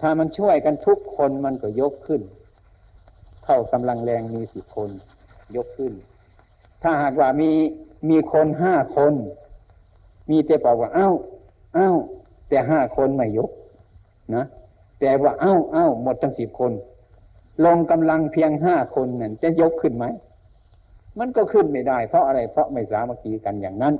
[0.00, 2.22] ถ้ามันช่วยกันทุกคนมันก็ยกขึ้น
[3.44, 4.90] เท่ากำลังแรงมีสิบคน
[5.56, 5.92] ยกขึ้น
[6.82, 7.50] ถ้าหากว่ามี
[8.10, 9.14] มีคนห้าคน
[10.30, 11.10] มีแต่บอกว่า เอ้า
[11.74, 11.90] เอ้า
[12.48, 13.50] แต่ห้าคนไม่ยก
[14.34, 14.44] นะ
[15.00, 16.72] แต่ว่าเอ้าเอ้าหมดทั้งสิบคน
[17.64, 20.06] ลงกำลังเพียงห้าคนนั่นจะยกขึ้นไหม
[21.18, 23.94] มันก็ขึ้นไม่ได้ เพราะอะไรเพราะไม่สามัคคีกันอย่างนั้น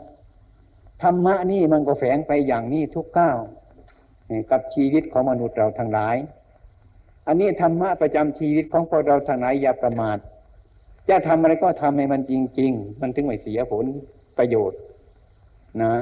[1.02, 3.38] ธรรมะนี่มันก็แฝงไปอย่างนี้ทุกก้าว
[4.50, 6.16] กับชีวิตของมนุษย์เราทั้งหลาย
[7.26, 10.18] อันนี้ธรรมะประจำชีวิตของพวกเราทั้งหลายอย่าประมาท
[11.08, 13.84] จะทำอะไรก็ทำให้มันจริง ๆ มันถึงไม่เสียผล
[14.38, 14.78] ประโยชน์
[15.82, 15.92] นะ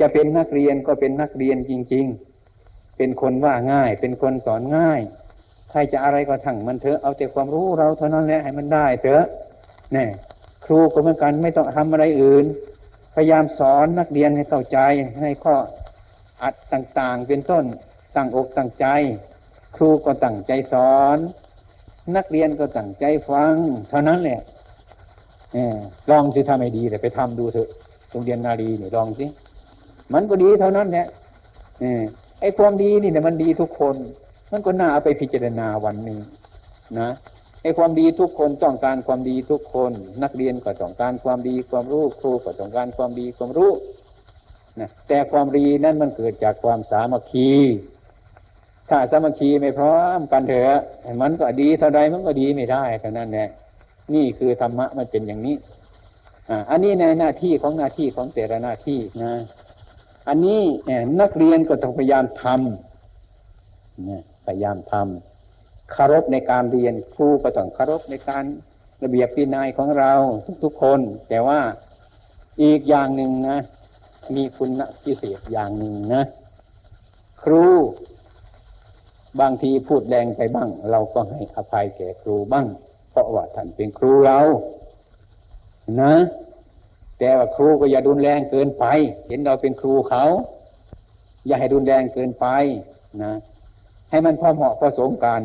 [0.00, 2.06] จะเป็นนักเรียนก็เป็นนักเรียนจริง
[2.50, 5.00] ๆ เป็นคนว่าง่าย เป็นคนสอนง่าย
[5.70, 9.24] ใครจะอะไรก็ทั้งมันเถอะเอาแต่ความรู้เราเท่านั้นแหละให้มันได้เถอะ
[9.92, 10.06] แน่
[10.64, 12.44] ครูก็เหมือนกันไม่ต้องทำอะไรอื่น
[13.14, 14.78] พยายามสอนนักเรียนให้เข้าใจ
[15.20, 15.54] ให้ข้อ
[16.42, 17.64] อัดต่างๆ เป็นต้น
[18.16, 18.86] ตั้งอกตั้งใจ
[19.76, 21.18] ครูก็ตั้งใจสอน
[22.16, 23.54] นักเรียนก็ตั้งใจฟัง
[23.88, 24.40] เท่านั้นแหละ
[26.10, 27.68] ลองสิทำให้ดีแต่ไปทำดูเถอะ
[28.10, 29.26] โรงเรียนนารีเนี่ยลองสิ
[30.12, 31.06] มันก็ดีเท่านั้นแหละ
[32.40, 33.96] ไอ้ความดีนี่เนี่ยมันดีทุกคน
[34.52, 36.18] มันก็น่าเอาไปพิจารณาวันหนึ่ง
[36.98, 37.10] นะ
[37.62, 39.92] ไอ้ความดีทุกคนต้องการความดีทุกคน
[40.22, 43.70] นักเรียนก็ต้องการความดีความรู้ครูก็ต้องการความดีความรู้
[44.80, 47.50] นะแต่ความดีนั้นมันเกิดจากความสามัคคี
[48.88, 50.80] ถ้าสามัคคีไม่พร้อมกันเถอะ
[51.22, 53.48] มันก็ดีเท่าใดมันก็ดีไม่ได้เท่านั้นแหละ
[54.14, 55.56] นี่คือธรรมะมันเป็นอย่างนี้
[56.50, 59.32] อ่าอันนี้ในหน้าที่ของหน้าที่ของแต่ละหน้าที่นะ
[60.28, 60.60] อันนี้
[61.20, 68.44] นักเรียนก็ต้องพยายามทำพยายามทำคารพในการเรียนครูก็ต้องคารพในการ
[69.02, 70.12] ระเบียบปีนายของเรา
[70.64, 71.60] ทุกๆคน แต่ว่า
[72.62, 73.58] อีกอย่างหนึ่งนะ
[74.36, 74.70] มีคุณ
[75.02, 76.24] พิเศษอย่างหนึ่งนะ
[77.42, 77.64] ครู
[79.40, 82.66] บางทีพูดแรงไปบ้าง เราก็ให้อภัยแก่ครูบ้าง
[83.10, 84.40] เพราะว่าท่านเป็นครูเรา
[86.00, 86.14] นะ
[87.18, 88.84] แต่ว่าครูก็อย่าดุนแรงเกินไป
[89.28, 90.24] เห็นเราเป็นครูเขา
[91.46, 92.46] อย่าให้ดุนแรงเกินไป
[93.22, 93.32] นะ
[94.10, 95.42] ให้มันพอเหมาะพอสมกัน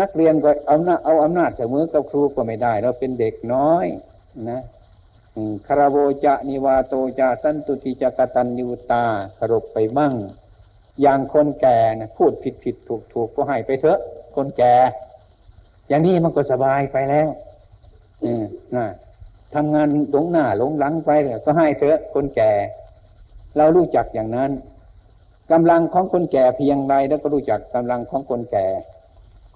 [0.00, 3.86] นักเรียนก็เอาหน้าเอาอำนาจเสมอกับครูก็ไม่ได้ เราเป็นเด็กน้อย
[4.50, 4.60] นะ
[5.66, 9.04] คาราโวจะนิวาโตจะสันตุติจะกตันยูตา
[9.38, 10.14] สรบไปบ้าง
[11.02, 13.98] อย่างคนแก่นะพูดผิดผิดถูกถูกก็ให้ไปเถอะ
[14.36, 14.74] คนแก่
[15.88, 17.28] อย่างนี้มันก็สบายไปแล้ว
[18.22, 18.44] อืม
[18.74, 18.86] นะ
[19.54, 22.52] ทำงานหลงหน้าหลงหลังไปเลยก็ให้เถอะคนแก่
[23.56, 24.50] เรารู้จักอย่างนั้น
[25.52, 28.66] กำลังของคนแก่เพียงไรแล้วก็รู้จักกำลังของคนแก่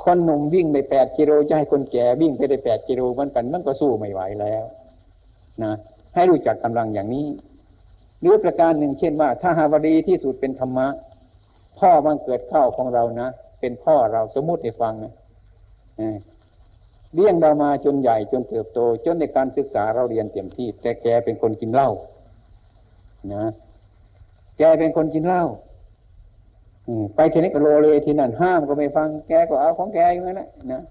[0.05, 4.64] คนหนุ่มวิ่งไปแปดกิโลจะให้คนแก่วิ่งไปได้แปดกิโลมันกันมันก็สู้ไม่ไหวแล้ว
[5.64, 5.73] นะ
[6.14, 7.27] ให้รู้จักกำลังอย่างนี้
[8.20, 10.87] หรือประการหนึ่งเช่นว่า ถ้าหาวดีที่สุดเป็นธรรมะ
[11.79, 13.29] พ่อบังเกิดเข้าของเรานะ
[13.61, 15.12] เป็นพ่อเราสมมุติให้ฟังนะ
[17.14, 21.90] เลี้ยงเรามาจนใหญ่จนเติบโต จนในการศึกษาเราเรียนเต็มที่ แต่แกเป็นคนกินเหล้า
[23.35, 23.44] นะ
[24.59, 25.44] แกเป็นคนกินเหล้า
[27.14, 30.83] ไปทีนี้ก็โลเลทีนั่นห้ามก็ไม่ฟัง แกก็เอาของแกอยู่นั่นแหละนะ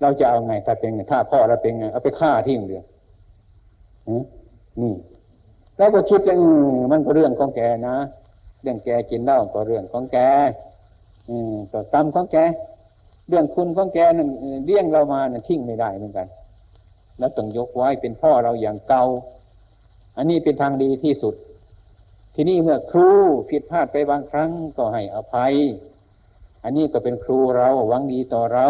[0.00, 2.84] เราจะเอาไงถ้าเป็นถ้าพ่อเราเป็นไงเอาไปฆ่าทิ้งเดีย
[4.10, 4.94] นี่
[5.76, 6.40] แล้วก็คิดอย่าง
[6.90, 7.96] มันก็เรื่องของแกนะ
[8.62, 10.18] เรื่องแกกินเหล้าก็เรื่องของแก
[11.28, 12.36] อืมก็กรรมของแก
[13.28, 14.28] เรื่องคุณของแกนั่น
[14.64, 16.26] เลี้ยงเรามานั่นทิ้งไม่ได้เหมือนกัน
[17.18, 19.04] แล้วต้องยกไว้เป็นพ่อเราอย่างเก่า
[20.16, 21.34] อันนี้เป็นทางดีที่สุด
[22.34, 23.08] ทีนี้เมื่อครู
[23.50, 25.54] ผิดพลาดไปบางครั้งก็ให้อภัย
[26.64, 28.66] อันนี้ก็เป็นครูเราหวังดีต่อเรา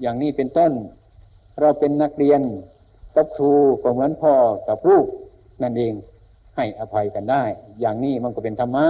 [0.00, 0.72] อย่างนี้เป็นต้น
[1.60, 2.40] เราเป็นนักเรียน
[3.14, 4.34] กับครูก็เหมือนพ่อ
[4.68, 5.06] กับลูก
[5.62, 5.94] นั่นเอง
[6.56, 7.42] ให้อภัยกันได้
[7.80, 8.86] อย่างนี้มันก็เป็นธรรมะ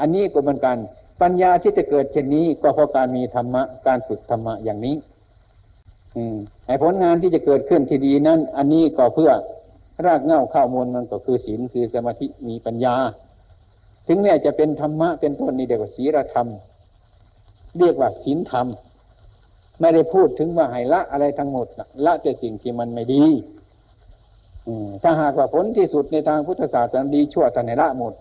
[0.00, 0.76] อันนี้ก็เหมือนกัน
[1.22, 4.96] ปัญญาที่จะเกิดเช่นนี้ ก็เพราะการมีธรรมะการฝึกธรรมะอย่างนี้
[6.16, 6.36] อืม
[6.82, 9.30] ผลงานที่จะเกิดขึ้นที่ดีนั้น อันนี้ก็เพื่อ
[10.06, 12.94] รากเง้าข้าวมูลมันก็คือศีลคือสมาธิมีปัญญา
[14.06, 16.46] ถึงแม้จะเป็นธรรมะเป็นต้นนี่เดียวกับศีลธรรม
[17.78, 18.66] เรียกว่าศีลธรรม
[19.80, 21.66] ไม่ได้พูดถึงว่าให้ละอะไรทั้งหมด
[22.06, 23.24] ละแต่สิ่งที่มันไม่ดี
[25.02, 28.12] ถ้าหากว่าผลที่สุดในทางพุทธศาสนาดีชั่วแต่ในละหมด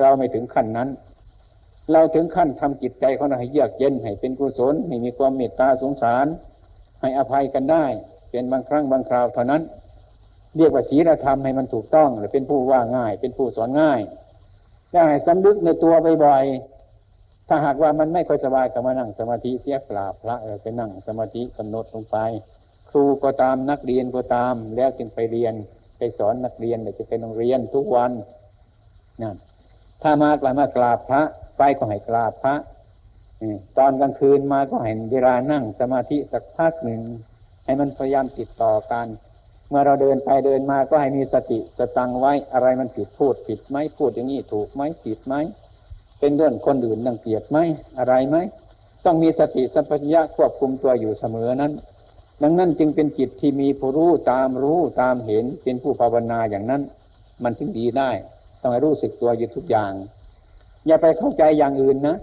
[0.00, 0.88] เราไม่ถึงขั้นนั้น
[1.92, 6.26] เราถึงขั้นทำจิตใจของเราให้เยือกเย็นให้เป็นกุศลให้มีความเมตตาสงสาร
[7.00, 7.84] ให้อภัยกันได้
[8.30, 9.62] เป็นบางครั้งบางคราวเท่านั้น
[10.56, 14.00] เรียกว่าศีลธรรมให้มันถูกต้องหรือเป็นผู้ว่าง่าย เป็นผู้สอนง่าย
[14.92, 15.94] ได้ให้สำลึกในตัว
[16.24, 16.79] บ่อยๆ
[17.52, 22.18] ถ้าหากว่ามันไม่ค่อยสบายก็มานั่งสมาธิเสียกราบพระไปนั่งสมาธิกำหนดลงไป
[22.90, 25.54] ครูก็ตามนักเรียนก็ตาม แล้วจึงไปเรียน
[25.98, 28.12] ไปสอนนักเรียนเดี๋ยวจะไปโรงเรียนทุกวัน
[29.22, 29.36] นั่น
[30.02, 31.22] ถ้ามาไปมากราบพระ
[31.58, 32.54] ไปก็ให้กราบพระ
[33.78, 37.00] ตอนกลางคืนมาก็ให้เวลานั่งสมาธิสักพักหนึ่ง
[37.64, 39.06] ให้มันพยายามติดต่อกัน
[39.68, 45.34] เมื่อเราเดินไปเดินมาก็ให้มีสติสตังไว้อะไรมันผิดพูดผิดไหมพูดอย่างนี้ถูกไหมผิดไหม
[46.20, 47.58] เป็นเรื่องคนอื่นดังเกียดไหม
[47.98, 48.36] อะไรไหม
[49.04, 51.72] ต้องมีสติสัมปชัญญะควบคุมตัวอยู่เสมอนั้น
[52.42, 56.82] ดังนั้นจึงเป็นจิตที่มีผู้รู้ตามรู้ตามเห็นเป็นผู้ภาวนาอย่างนั้น
[57.42, 58.10] มันถึงดีได้
[58.60, 59.92] ต้องให้รู้สึกตัวอยู่ทุกอย่าง
[60.86, 62.16] อย่าไปเข้าใจอย่างอื่นนะ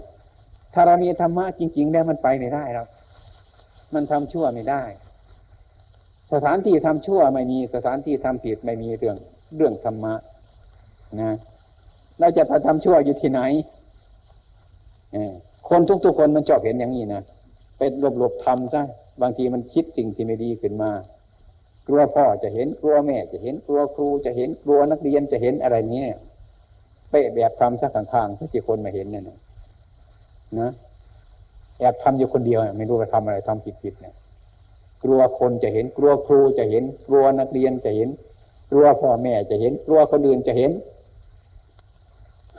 [0.74, 2.88] ถ้าเรามีธรรมะจริง ๆ แล้วมันไปไม่ได้หรอก
[3.94, 4.82] มันทำชั่วไม่ได้
[6.32, 9.16] สถานที่ทำชั่วไม่มีสถานที่ทำผิดไม่มีเรื่อง
[9.56, 10.14] เรื่องธรรมะ
[11.20, 11.36] นะ
[12.20, 13.40] เราจะไปทำชั่วอยู่ที่ไหน
[15.68, 17.22] คนทุกๆคนมันชอบเห็นอย่างนี้นะ
[17.78, 18.82] เป็นหลบๆทำซะ
[19.22, 20.90] บางทีมันคิดสิ่งที่ไม่ดีขึ้นมา
[21.86, 26.08] กลัวพ่อจะเห็นกลัวแม่จะเห็นกลัวครูจะเห็นกลัวนักเรียนจะเห็นอะไรเนี้ย
[27.10, 29.30] ไปแบบทำซะข้างๆที่คนมาเห็นเนั่น
[30.60, 30.70] นะ
[31.78, 34.14] แอบทำอยู่คนเดียวไม่รู้ว่าทำอะไรทำผิดๆเนี่ย
[35.04, 38.08] กลัวคนจะเห็นกลัวครูจะเห็น กลัวนักเรียนจะเห็น
[38.70, 40.70] กลัวพ่อแม่จะเห็น กลัวคนอื่นจะเห็น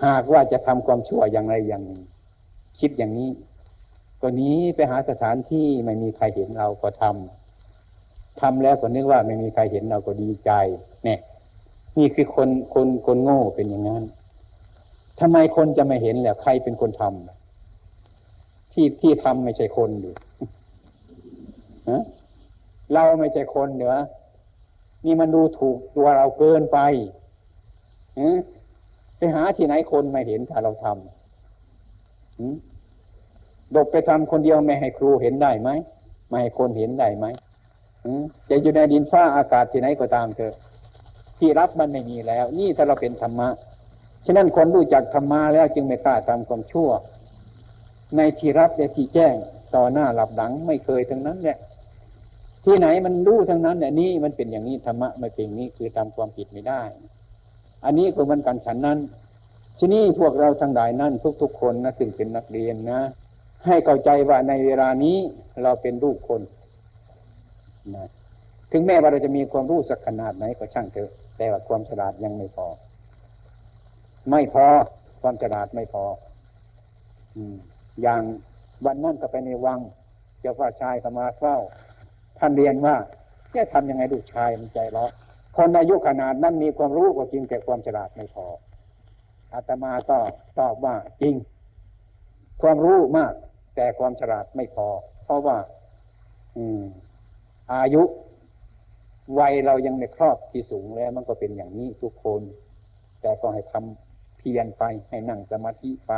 [0.06, 2.02] หากว่าจะทำความชั่วอย่างไรอย่างหนึ่ง
[2.80, 3.30] คิดอย่างนี้
[4.22, 10.52] ก็นี้ไปหาสถานที่ไม่มีใครเห็นเราก็ทำทำแล้วก็นึกว่าไม่มีใครเห็นเราก็ดีใจ
[11.04, 11.20] เนี่ย
[11.98, 14.04] นี่คือคนคนคนโง่เป็นอย่างนั้น
[15.20, 20.12] ทำไมคนจะไม่เห็นแล้วใครเป็นคนทำที่ที่ทำไม่ใช่คนดู
[21.90, 22.04] ฮะ
[22.94, 23.96] เราไม่ใช่คนเหนือ
[25.06, 26.80] นี่มันดูถูกตัวเราเกินไป
[29.18, 32.69] ไปหาที่ไหนคนไม่เห็นถ้าเราทำ
[33.76, 35.70] ดบไปทำคนเดียวไม่ให้ครูเห็นได้ไหม
[36.28, 37.26] ไม่ให้คนเห็นได้ไหม
[38.50, 40.56] จะอยู่ในดินฟ้าอากาศที่ไหนก็ตามเถอะ
[41.40, 43.50] ที่รับมันไม่มีแล้ว นี่ถ้าเราเป็นธรรมะ
[44.26, 46.90] ฉะนั้นคนรู้จักธรรมะแล้วจึงไม่กล้าทำความชั่ว
[48.18, 49.36] ในที่รับและที่แจ้ง
[49.76, 51.58] ต่อหน้าหลับหลังไม่เคยทั้งนั้นแหละ
[52.66, 56.82] ที่ไหนมันรู้ทั้งนั้นเนี่ยนี่มันเป็นอย่างนี้ธรรมะไม่เป็นนี้คือทำความผิดไม่ได้
[57.86, 59.00] อันนี้ก็มันกันฉันนั้น
[59.78, 63.02] ที่นี่พวกเราทั้งหลายนั่นทุกๆคนนะถึงเป็นนักเรียนนะ
[63.66, 65.18] ให้เข้าใจว่าในเวลานี้
[65.64, 66.42] เราเป็นลูกคน
[67.96, 68.08] นะ
[68.72, 72.68] ถึงแม้ว่าเราจะมีความรู้สักขนาดไหนก็ช่างเถอะ แต่ว่าความฉลาดยังไม่พอ
[74.30, 74.66] ไม่พอ
[75.22, 76.04] ความฉลาดไม่พอ
[77.36, 77.56] อืม
[78.02, 78.22] อย่าง
[78.86, 79.80] วันนั้นก็ไปในวัง
[80.42, 81.58] เจ้าว่าชายก็มาเฝ้า
[82.40, 82.96] ท่านเรียนว่า
[83.56, 85.12] จะทำยังไงลูกชายมันใจร้อน
[85.58, 88.46] คนอายุขนาดนั้นมีความรู้ก็จริงแต่ความฉลาดไม่พอ
[89.54, 90.18] อาตมาก็
[90.60, 91.36] ตอบว่าจริง
[92.62, 93.34] ความรู้มาก
[93.82, 94.88] แต่ความฉลาดไม่พอ
[95.24, 95.58] เพราะว่า
[96.58, 96.82] อืม
[97.74, 98.04] อายุ
[99.40, 102.42] วัยเรายังไม่ครอบที่สูงแล้ว มันก็เป็นอย่างนี้ทุกคน
[103.22, 106.14] แต่ก็ให้ทำเพียรไป ให้นั่งสมาธิไป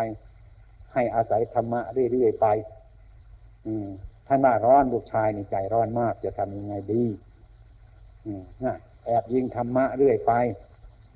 [0.93, 1.81] ให้อาศัยธรรมะ
[2.11, 2.47] เรื่อยๆไป
[3.67, 3.87] อืม
[4.27, 7.05] ท่านว่าร้อนลูกชายในใจร้อนมากจะทำยังไงดี
[8.25, 10.33] อืมนะแอบยิงธรรมะเรื่อยไป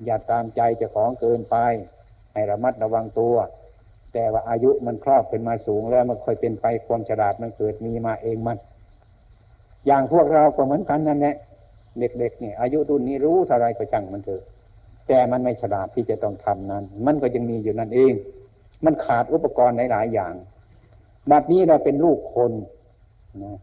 [0.06, 1.58] อย่าตามใจเจ้าของเกินไป
[2.34, 3.36] ให้ระมัดระวังตัว
[4.18, 8.58] แต่ว่าอายุมันครอบขึ้นมาสูงแล้วมันค่อยเป็นไปความฉลาดมันเกิดมีมาเองมัน
[9.86, 11.36] อย่างพวกเราก็เหมือนกันนั่นแหละ
[12.00, 14.44] เด็กๆเนี่ยอายุรุ่นนี้รู้เท่าไรก็จังมันเถอะ
[15.08, 18.14] แต่มันไม่ฉลาดที่จะต้องทำนั้น มันก็ยังมีอยู่นั่นเอง
[18.86, 20.34] มันขาดอุปกรณ์หลายๆอย่าง
[21.32, 22.52] บัดนี้เราเป็นลูกคน
[23.44, 23.58] นะ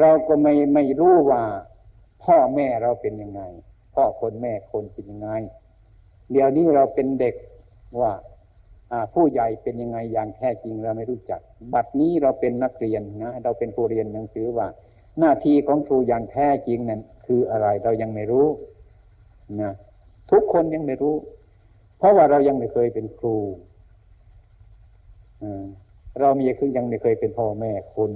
[0.00, 1.42] เราก็ไม่ไม่รู้ว่า
[2.24, 3.42] พ่อแม่เราเป็นยังไง
[3.94, 5.30] พ่อคนแม่คนเป็นยังไง
[6.30, 7.34] เดี๋ยวนี้เราเป็นเด็ก
[8.00, 8.12] ว่า
[9.14, 11.40] ผู้ใหญ่เป็นยังไงอย่างแท้จริงเราไม่รู้จัก
[11.74, 14.66] บัดนี้เราเป็นนักเรียนนะเราเป็นผู้เรียนหนังสือว่า
[15.18, 18.46] หน้าที่ของครูอย่างแท้จริงนั้นคืออะไรเรายังไม่รู้
[19.60, 19.72] นะ
[20.30, 21.14] ทุกคนยังไม่รู้
[21.98, 23.36] เพราะว่าเรายังไม่เคยเป็นครู
[26.20, 28.12] เรามีคือยังไม่เคยเป็นพ่อแม่คน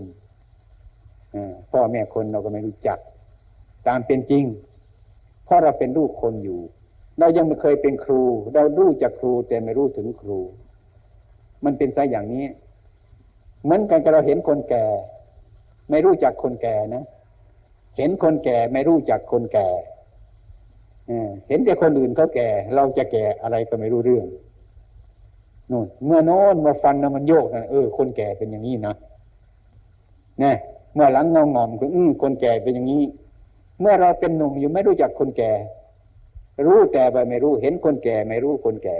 [1.72, 2.98] พ่อแม่คนเราก็ไม่รู้จัก
[3.88, 4.44] ตามเป็นจริง
[5.44, 6.60] เพราะเราเป็นลูกคนอยู่
[7.20, 8.22] เรายังไม่เคยเป็นครู
[8.54, 10.38] เรารู้จักครูแต่ไม่รู้ถึงครู
[11.64, 12.44] มันเป็นไซอย่างนี้
[13.62, 14.84] เหมือนกันกับเราเห็นคนแก่
[15.90, 17.04] ไม่รู้จักคนแก่นะ
[17.96, 19.68] เห็นคนแก่ไม่รู้จักคนแก่
[21.48, 24.26] เห็นแต่คนอื่นเขาแก่ เราจะแก่อะไรก็ไม่รู้เรื่อง
[25.70, 28.94] นู่นเมื่อโน้นมาฟันนะมันโยกนะเออคนแก่เป็นอย่างนี้นะ
[30.42, 30.54] นี่
[30.94, 33.04] เมื่อหลังงองอมคืออืคนแก่เป็นอย่างนี้
[33.80, 35.52] เมื่อเราเป็นหนุ่มอยู่ไม่รู้จักคนแก่
[36.66, 38.98] รู้แต่ไปไม่รู้ เห็นคนแก่ไม่รู้คนแก่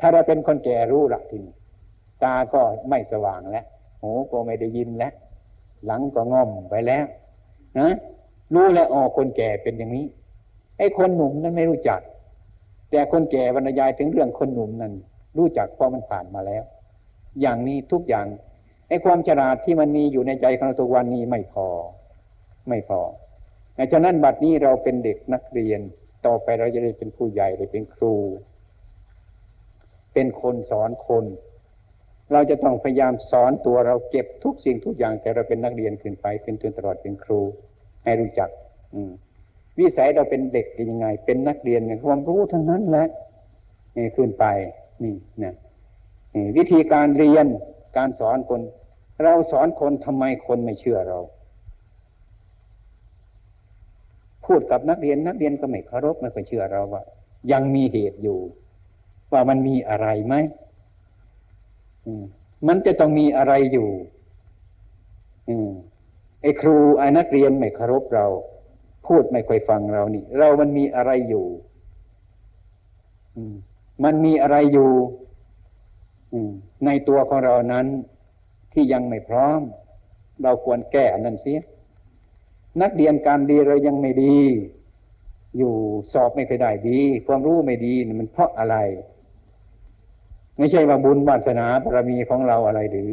[0.00, 1.54] ถ้าเราเป็นคนแก่รู้ละทีนี้
[2.22, 3.64] ตาก็ไม่สว่างแล้ว
[4.02, 5.12] หูก็ไม่ได้ยินแล้ว
[5.86, 7.04] หลังก็ง่อมไปแล้ว
[7.78, 7.94] นะ
[8.54, 10.06] รู้แล้วอ๋อคนแก่เป็นอย่างนี้
[10.78, 12.00] ไอ้คนหนุ่มนั้นไม่รู้จัก
[12.90, 14.92] แต่คนแก่บรรยายถึงเรื่องคนหนุ่มนั้น
[15.38, 16.64] รู้จักเพราะมันผ่านมาแล้ว
[17.40, 18.26] อย่างนี้ทุกอย่าง
[18.88, 21.68] ไอ้ความฉลาดที่มันมีอยู่ในใจของเราตัววันนี้ไม่พอ
[22.68, 23.00] ไม่พอ
[23.92, 25.80] ฉะนั้นบัดนี้เราเป็นเด็กนักเรียน
[26.26, 28.14] ต่อไปเราจะได้เป็นผู้ใหญ่ได้เป็นครู
[30.12, 31.24] เป็นคนสอนคน
[32.32, 37.40] เราจะต้องพยายามสอนตัวเราเก็บทุกสิ่งทุกอย่างแต่เราเป็นนักเรียนขึ้นไปเป็นจนตลอดเป็นครู
[38.04, 38.50] ให้รู้จัก
[38.94, 39.00] อื
[39.78, 43.06] วิสัยเราเป็นเด็กยังไง เป็นนักเรียนไงความรู้ทั้งนั้นแหละ
[43.96, 44.44] นี่ขึ้นไป
[45.02, 45.54] นี่นะ
[46.56, 47.46] วิธีการเรียน
[47.96, 48.60] การสอนคน
[49.24, 51.18] เราสอนคนทำไมคนไม่เชื่อเรา
[54.46, 57.02] พูดกับนักเรียนนักเรียนก็ไม่เคารพไม่ค่อยเชื่อเราว่า
[57.52, 58.38] ยังมีเหตุอยู่
[59.32, 60.34] ว่ามันมีอะไรไหม
[62.68, 63.88] มันจะต้องมีอะไรอยู่
[66.42, 68.26] ไอ้ครูไอ้นักเรียนไม่เคารพเรา
[69.06, 71.46] พูดไม่ค่อยฟังเรานี่ เรามันมีอะไรอยู่
[74.04, 74.90] มันมีอะไรอยู่
[76.86, 77.86] ในตัวของเรานั้น
[78.72, 79.60] ที่ยังไม่พร้อม
[80.42, 81.60] เราควรแก้อันนั้นเสีย
[82.82, 84.38] นักเรียนการดีเรายังไม่ดี
[85.58, 85.72] อยู่
[86.12, 88.76] สอบไม่เคยได้ดี ความรู้ไม่ดีมันเพราะอะไร
[90.58, 93.10] ไม่ใช่ว่าบุญวาสนาบารมีของเราอะไรหรือ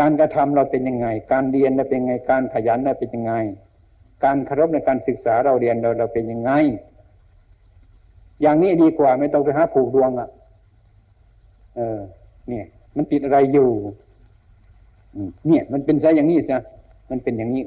[0.00, 3.34] การกระทำเราเป็นยังไง การเรียนเราเป็นยังไงการขยันเราเป็นยังไง
[4.24, 6.50] การเคารพในการศึกษาเราเรียนเราเราเป็นยังไง
[8.42, 10.28] อย่างนี้ดีกว่าไม่ต้องไปหาผูกดวงอะ่ะ
[11.76, 11.98] เออ
[12.48, 12.66] เนี่ย
[12.96, 13.70] มันติดอะไรอยู่
[15.48, 16.58] เนี่ย มันเป็นซะอย่างนี้ซะ
[17.10, 17.64] มันเป็นอย่างนี้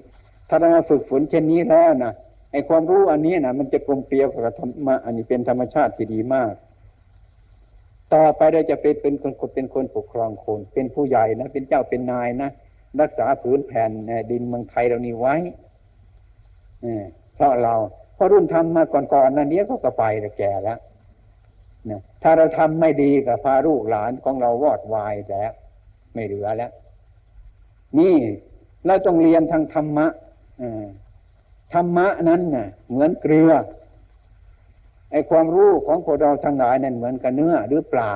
[0.53, 2.13] ถ้าเราฝึกฝนเช่นนี้แล้วนะ
[2.51, 6.53] ไอความรู้อันนี้นะมันจะกลมเกลียวกับธรรมะอันนี้เป็นธรรมชาติที่ดีมาก
[8.13, 12.49] ต่อไปเราจะเป็นเป็นคนเป็นคนปกครองคน เป็นผู้ใหญ่นะเป็นเจ้าเป็นนายนะ
[13.01, 13.91] รักษาผืนแผ่น
[14.31, 15.35] ดินเมืองไทยเรานี่ไว้
[17.35, 17.75] เพราะเรา
[18.15, 20.79] เพราะรุ่นทำมาก่อนๆนั้นเนี้ยเขาก็ไปแต่แก่แล้ว
[21.89, 25.51] นะถ้าเราทำไม่ดีกับพาลูกหลานของเราวอดวายแล้ว
[26.13, 26.71] ไม่เหลือแล้ว
[27.99, 28.15] นี่
[28.85, 30.07] เราต้องเรียนทางธรรมะ
[31.73, 33.51] ธรรมะนั้นน่ะเหมือนเกลือ
[35.11, 38.13] ไอความรู้ของพวกเราทั้งหลายนั่นเหมือนกับเนื้อหรือปลา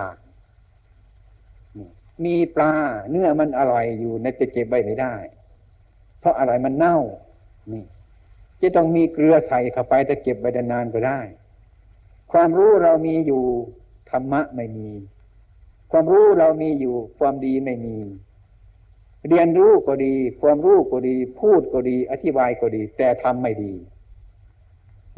[2.26, 2.74] มีปลา
[3.10, 5.16] เนื้อมันอร่อยอยู่ในจะเก็บไว้ไม่ได้
[6.20, 6.98] เพราะอะไรมันเน่า
[7.72, 7.84] นี่
[8.62, 11.20] จะต้องมีเกลือใส่เข้าไปแต่เก็บไว้นานก็ได้
[12.32, 13.43] ความรู้เรามีอยู่
[14.10, 14.89] ธรรมะไม่มี
[15.91, 17.98] ความรู้เรามีอยู่ความดีไม่มี
[19.30, 23.73] เรียนรู้ก็ดี ความรู้ก็ดี พูดก็ดี อธิบายก็ดี แต่ทำไม่ดี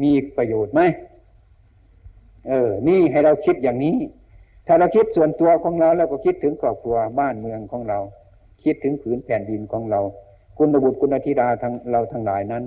[0.02, 0.82] มีประโยชน์ไหม
[2.48, 3.98] เออ นี่ให้เราคิดอย่างนี้
[4.68, 8.00] ถ้าเราคิดส่วนตัวของเราแล้วก็คิดถึงครอบครัวบ้านเมืองของเรา
[8.64, 10.02] คิดถึงผืนแผ่นดินของเรา
[10.58, 12.64] คุณบุตรคุณธิดาทั้งเราทั้งหลายนั้น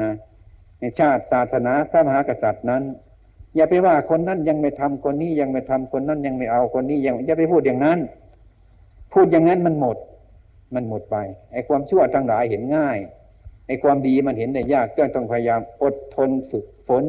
[0.00, 0.12] นะ
[0.80, 2.82] ในชาติศาสนาพระมหากษัตริย์นั้น
[3.56, 7.98] อย่าไปว่าคนนั้นยังไม่ทำคนนี้ยังไม่ทำคนนั้นยังไม่เอาคนนี้ยังอย่าไปพูดอย่างนั้น
[9.14, 9.96] พูดอย่างนั้นมันหมด
[10.74, 11.16] มันหมดไป
[11.52, 12.98] ไอ้ความชั่วทั้งหลายเห็นง่าย
[13.66, 17.04] ไอ้ความดีมันเห็นได้ยากก็ต้องพยายามอดทนฝึกฝน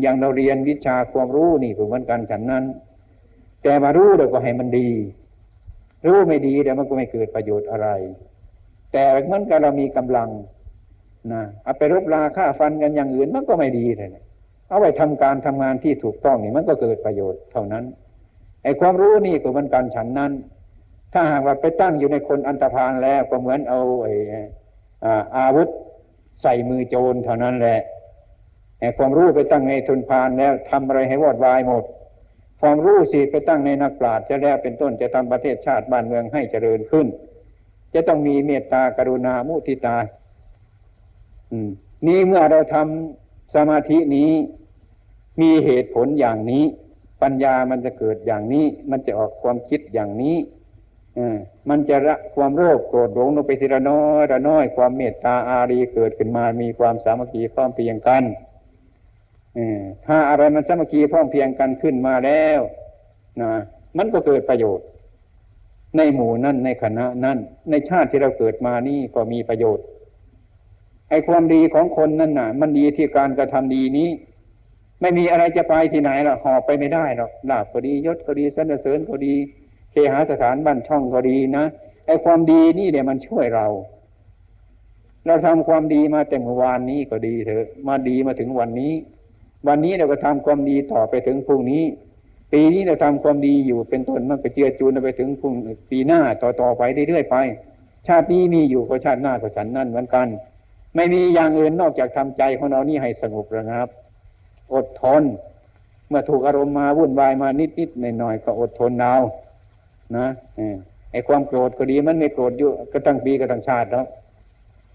[0.00, 2.64] อย่างเราเรียนวิชาความรู้นี่เหมือนกันฉันนั้น
[3.62, 4.88] แต่มารู้เดี๋ยวก็ให้มันดี
[6.06, 7.88] รู้ไม่ดีเดี๋ยวมันก็ไม่เกิดประโยชน์อะไร
[8.92, 10.30] แต่เหมือนกับเรามีกำลัง
[11.32, 14.10] นะเอาไปรบราฆ่าฟันกันอย่างอื่นมันก็ไม่ดีเลย
[14.68, 17.84] เอาไปทำการทำงานที่ถูกต้องนี่มันก็เกิดประโยชน์เท่านั้น
[18.64, 20.32] ไอ้ความรู้นี่ก็เหมือนกันฉันนั้น
[21.14, 24.14] ถ้าหากว่าไปตั้งอยู่ในคนอันตรพานแล้วก็เหมือนเอาไอ้
[25.36, 25.68] อาวุธ
[26.42, 27.80] ใส่มือโจรเท่านั้นแหละ
[28.98, 31.84] ความรู้ไปตั้งในทุนพานแล้วทำอะไรให้วอดวายหมด
[32.60, 37.06] ความรู้สิไปตั้งในนักปราชญ์จะแล้วเป็นต้นจะทำประเทศชาติบ้านเมืองให้เจริญขึ้น
[37.94, 39.96] จะต้องมีเมตตากรุณามุทิตา
[42.06, 44.30] นี่เมื่อเราทำสมาธินี้
[45.40, 46.64] มีเหตุผลอย่างนี้
[47.22, 50.36] ปัญญามันจะเกิดอย่างนี้ มันจะออกความคิดอย่างนี้
[51.68, 58.22] มันจะละความโรคโกรธหลงลงไปทีละน้อยละน้อยความเมตตาอารีเกิดขึ้นมามีความสามัคคีพร้อมเพียงกัน
[60.06, 62.60] ถ้าอะไรมันสามัคคีพร้อมเพียงกันขึ้นมาแล้ว
[63.40, 63.52] นะ
[63.98, 64.86] มันก็เกิดประโยชน์
[65.96, 67.38] ในหมู่นั้นในคณะนั้น
[67.70, 69.84] ในชาติที่เราเกิดมานี่ก็มีประโยชน์
[71.10, 74.08] ไอ้ความดีของคนนั่นน่ะ มันดีที่การกระทำดีนี้
[75.00, 79.34] ไม่มีอะไรจะไปที่ไหนหรอกหอบไปไม่ได้หรอกลาบก็ดียศก็ดีสรรเสริญก็ดี
[79.94, 81.64] เคหาสถานบ้านช่องก็ดีนะ
[82.06, 83.66] ไอ้ความดีนี่เดี๋ยมันช่วยเรา
[85.26, 88.92] เราทำความดีมาแต่เมื่อวานนี้ก็ดีเถอะ มาดีมาถึงวันนี้
[89.68, 91.84] วันนี้เราก็ทำความดีต่อไปถึงพรุ่งนี้
[92.52, 95.54] ปีนี้เราทำความดีอยู่เป็นต้นมันก็เจือจูนไปถึงพรุ่ง
[95.90, 97.36] ปีหน้าต่อต่อไปเรื่อยๆไป
[98.06, 100.26] ชาตินี้มีอยู่ก็ชาติหน้าก็ฉันนั่นเหมือนกัน
[100.94, 103.88] ไม่มีอย่างอื่นนอกจากทำใจของเรานี่ให้สงบระงับ
[104.74, 105.22] อดทน
[106.08, 109.16] เมื่อถูกอารมณ์มาวุ่นวายมานิดๆหน่อยๆก็อดทนเอา
[110.16, 110.26] นะ
[111.12, 114.06] ไอ้ความโกรธก็ดีมันไม่โกรธอยู่ก็ตั้งปีก็ตั้งชาติแล้ว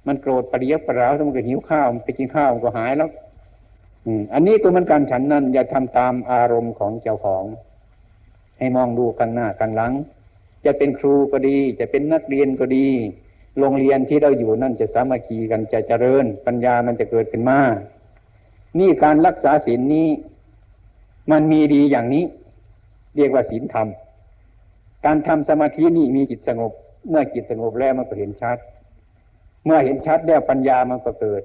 [0.08, 3.10] มันโกรธปริยบปราวถ้ามันก็หิวข้าวไปกินข้าวมันก็หายแล้ว
[4.34, 7.46] อันนี้ก็มันการฉันนั้น อย่าทำตามอารมณ์ของเจ้าของ
[8.58, 9.94] ให้มองดูข้างหน้าข้างหลัง
[10.66, 12.88] จะเป็นครูก็ดี จะเป็นนักเรียนก็ดี
[13.60, 17.60] โรงเรียนที่เราอยู่นั่นจะสามัคคีกันจะเจริญ ปัญญามันจะเกิดขึ้นมา
[18.80, 20.08] นี่การรักษาศีลนี้
[21.32, 22.26] มันมีดีอย่างนี้
[23.16, 23.88] เรียกว่าศีลธรรม
[25.06, 26.72] การทำสมาธินี่มีจิตสงบ
[27.10, 28.58] เมื่อจิตสงบแล้วมันก็เห็นชัด
[29.66, 31.42] เมื่อเห็นชัดแล้วปัญญามันก็เกิด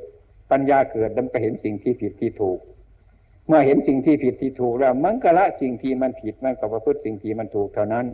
[0.50, 2.58] ปัญญาเกิดแล้วก็เห็นสิ่งที่ผิดที่ถูก
[3.46, 8.06] เมื่อเห็นสิ่งที่ผิดที่ถูกแล้วมันก็ละสิ่งที่มันผิดมันก็ประพฤติสิ่งที่มันถูกเท่านั้น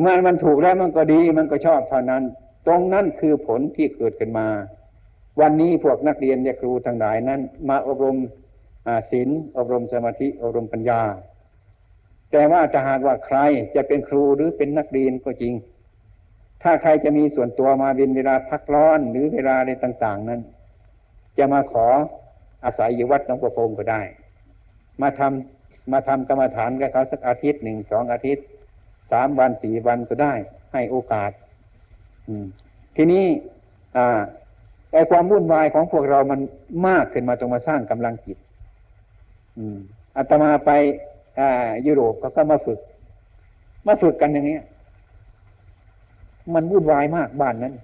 [0.00, 2.22] เมื่อมันถูกแล้วมันก็ดีมันก็ชอบเท่านั้น
[2.66, 4.48] ตรงนั้นคือผลที่เกิดขึ้นมา
[5.40, 8.16] วันนี้พวกนักเรียนและครูทั้งหลายนั้น มาอบรม
[9.10, 11.00] ศีลอบรมสมาธิอบรมปัญญา
[12.30, 13.38] แต่ว่าถ้าหากว่าใคร
[13.74, 15.54] จะเป็นครูหรือเป็นนักเรียนก็จริง
[16.62, 20.40] ถ้าใครจะมีส่วนตัวมาเป็นเวลาพักร้อนหรือเวลาอะไรต่าง ๆ นั้น
[21.38, 21.86] จะมาขอ
[22.64, 24.02] อาศัยอยู่วัดหลวงพ่อพงก็ได้
[25.02, 28.44] มาทำมาทำกรรมฐานกับเขาสักอาทิตย์หนึ่งสองอาทิตย์
[29.10, 30.34] สามวันสี่วันก็ได้
[30.72, 31.30] ให้โอกาส
[32.28, 32.46] อืม
[32.96, 33.24] ทีนี้
[33.96, 34.20] อ่า
[34.92, 36.40] ไอ้ความวุ่นวายของพวกเรามัน
[36.88, 38.38] มากขึ้นมาตรงมาสร้างกำลังจิต
[39.58, 39.78] อืม
[40.16, 40.70] อาตมาไป
[41.86, 42.78] ยุโรปเขาก็มาฝึก
[43.86, 44.62] มาฝึกกันอย่างนี้ย
[46.54, 47.74] มันวุ่นวายมากบ้านนั้น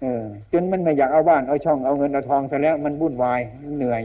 [0.00, 0.22] เออ
[0.52, 3.40] จนมันไม่อยากเอาบ้านเอาช่องเอาเงินเอาทองซะแล้ว มันวุ่นวาย
[3.78, 4.02] เหนื่อย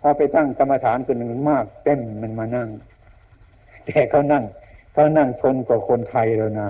[0.00, 2.68] พอไปตั้งกรรมฐานคนหนึ่งมาก เต็มมันมานั่ง
[3.86, 4.44] แต่เขานั่ง
[4.92, 6.68] เขานั่งชนกว่าคนไทยแล้วนะ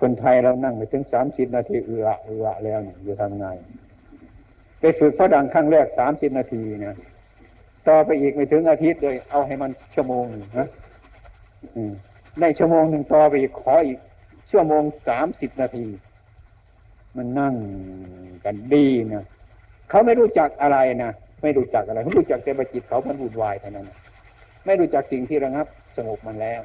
[0.00, 3.46] คนไทยเรานั่งไปถึงสามสิบนาทีเอือเอือแล้วเนี่ยจะทำไง
[4.80, 6.96] ไปฝึกฝรั่งครั้งแรกสามสิบนาทีนะ
[7.88, 10.24] ต่อไปอีกไม่ถึงอาทิตย์เลย เอาให้มันชั่วโมง
[10.58, 10.68] นะ
[12.40, 13.98] ในชั่วโมงหนึ่งต่อไปอีกขออีก
[14.50, 15.86] ชั่วโมงสามสิบนาที
[17.16, 17.54] มันนั่ง
[18.44, 19.24] กันดีนะ
[19.90, 21.12] เขาไม่รู้จักอะไรนะ
[21.42, 23.86] ไม่รู้จักอะไรเขารู้จักแต่ประจิตเขามันวุ่นวายเท่านั้น
[24.66, 25.66] ไม่รู้จักสิ่งที่ระงับ
[25.96, 26.60] สงบมันแล้ว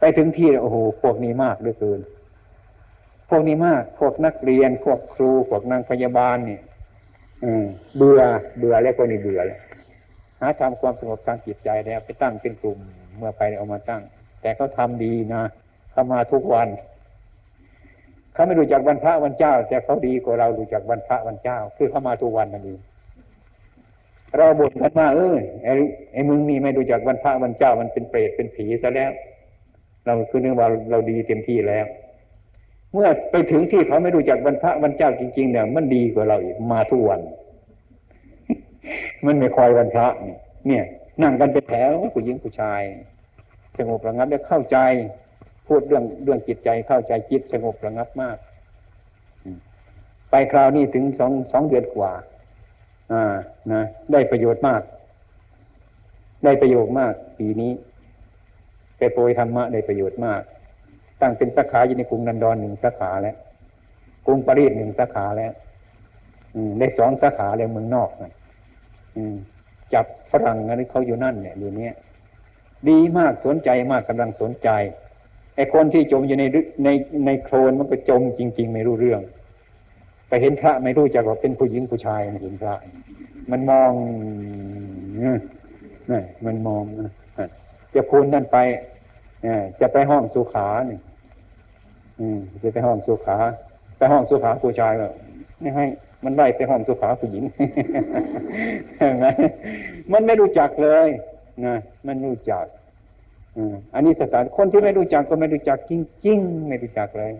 [0.00, 2.00] ไปถึงที่โอ้โหพวกนี้มากเหลือเกิน
[3.30, 6.62] พวกนี้มากพวกนักเรียนพวกครูพวกนางพยาบาลเนี่ย
[7.44, 7.64] อืม
[7.96, 8.20] เบื่อ
[8.58, 9.60] เบื่อแล้วคนนี้เบื่อแล้ว
[10.40, 12.78] หาทำความสงบทางจิตใจแล้วไปตั้งเป็นกลุ่ม
[13.16, 14.02] เมื่อไปเอามาตั้ง
[14.42, 15.42] แต่เขาทาดีนะ
[15.90, 16.68] เขามาทุกวัน
[18.34, 22.80] เขาไม่รู้จักวันพระวันเจ้า แต่เขาดีกว่าเรารู้จักวันพระวันเจ้า คือเขามาทุกวันนั่นเอง
[24.36, 25.74] เราบ่นกันว่าเออไอ้
[26.12, 29.10] ไอ้มึงนี่ไม่รู้จักวันพระวันเจ้ามันเป็นเปรตเป็นผีซะแล้ว
[30.04, 31.86] เราคือนึกว่าเราดีเต็มที่แล้ว
[32.92, 37.20] เมื่อไปถึงที่เขาไม่รู้จักวันพระวันเจ้าจริงๆเนี่ยมันดีกว่าเราอีกมาทุกวัน
[39.26, 40.06] มันไม่คอยวันพระ
[40.66, 40.84] เนี่ย
[41.22, 42.82] นั่งกันเป็นแถวผู้หญิงผู้ชาย
[43.78, 44.78] สงบระงับได้เข้าใจ
[45.66, 48.36] พูดเรื่องเรื่องจิตใจเข้าใจจิตสงบระงับมาก
[50.30, 52.12] ไปคราวนี้ถึงสองสองเดือนกว่า
[53.12, 53.34] อ่า
[53.72, 54.82] นะได้ประโยชน์มาก
[56.44, 57.72] ได้ประโยชน์มาก ปีนี้
[58.98, 60.42] ไปโปรยธรรมะได้ประโยชน์มาก
[61.20, 63.36] ตั้งเป็นสาขาอยู่ในกรุงนันดอนหนึ่งสาขาแล้ว
[64.26, 65.52] กรุงปารีสหนึ่งสาขาแล้ว
[66.78, 68.32] ได้สองสาขาแล้วเมืองนอกนะ
[69.94, 71.94] จับฝรั่งอะไรเขาอยู่นั่นเนี่ยอยู่เนี้ย
[72.88, 74.68] ดีมากสนใจมากกำลังสนใจ
[75.56, 76.44] ไอ้คนที่จมอยู่ใน
[76.84, 76.88] ใน
[77.26, 79.20] ในโคลนมันก็จมจริง ๆ ไม่รู้เรื่อง
[80.28, 82.74] ไปเห็นพระไม่รู้จักว่าเป็นผู้หญิงผู้ชายเห็นพระ
[83.50, 83.92] มันมอง
[86.10, 86.84] นี่มันมอง
[87.94, 88.56] จะพูนนั่นไป
[89.80, 91.00] จะไปห้องสุขาเนี่ย
[92.62, 93.38] จะไปห้องสุขา
[93.98, 95.06] ไปห้องสุขาผู้ชายก็
[95.60, 95.86] ไม่ให้
[96.24, 97.44] มันไล่ไปห้องสุขาผู้หญิง
[98.96, 99.24] ใช่ไหม
[100.12, 101.08] มันไม่รู้จักเลย
[101.66, 102.66] นะมันรู้จัก
[103.94, 105.92] อันนี้สถานคนที่ไม่รู้จักก็ไม่รู้จักจ
[106.26, 107.32] ริงๆไม่รู้จักเลย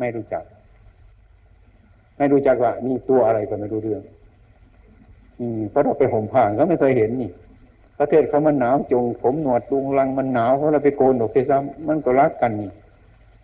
[0.00, 0.44] ไม่รู้จัก
[2.18, 4.02] ไม่รู้จักว่านี่ตัวอะไรก็ไม่รู้เรื่อง
[5.40, 7.30] อืมเพราะเราไปห่มผ้าเขาไม่เคยเห็นนี่
[7.98, 12.70] ประเทศเขามันหนาวจง ผมหนวดดุงลังมันหนาวเพราะเราไปโกนดอกเสียซ้ำมันก็รักกันนี่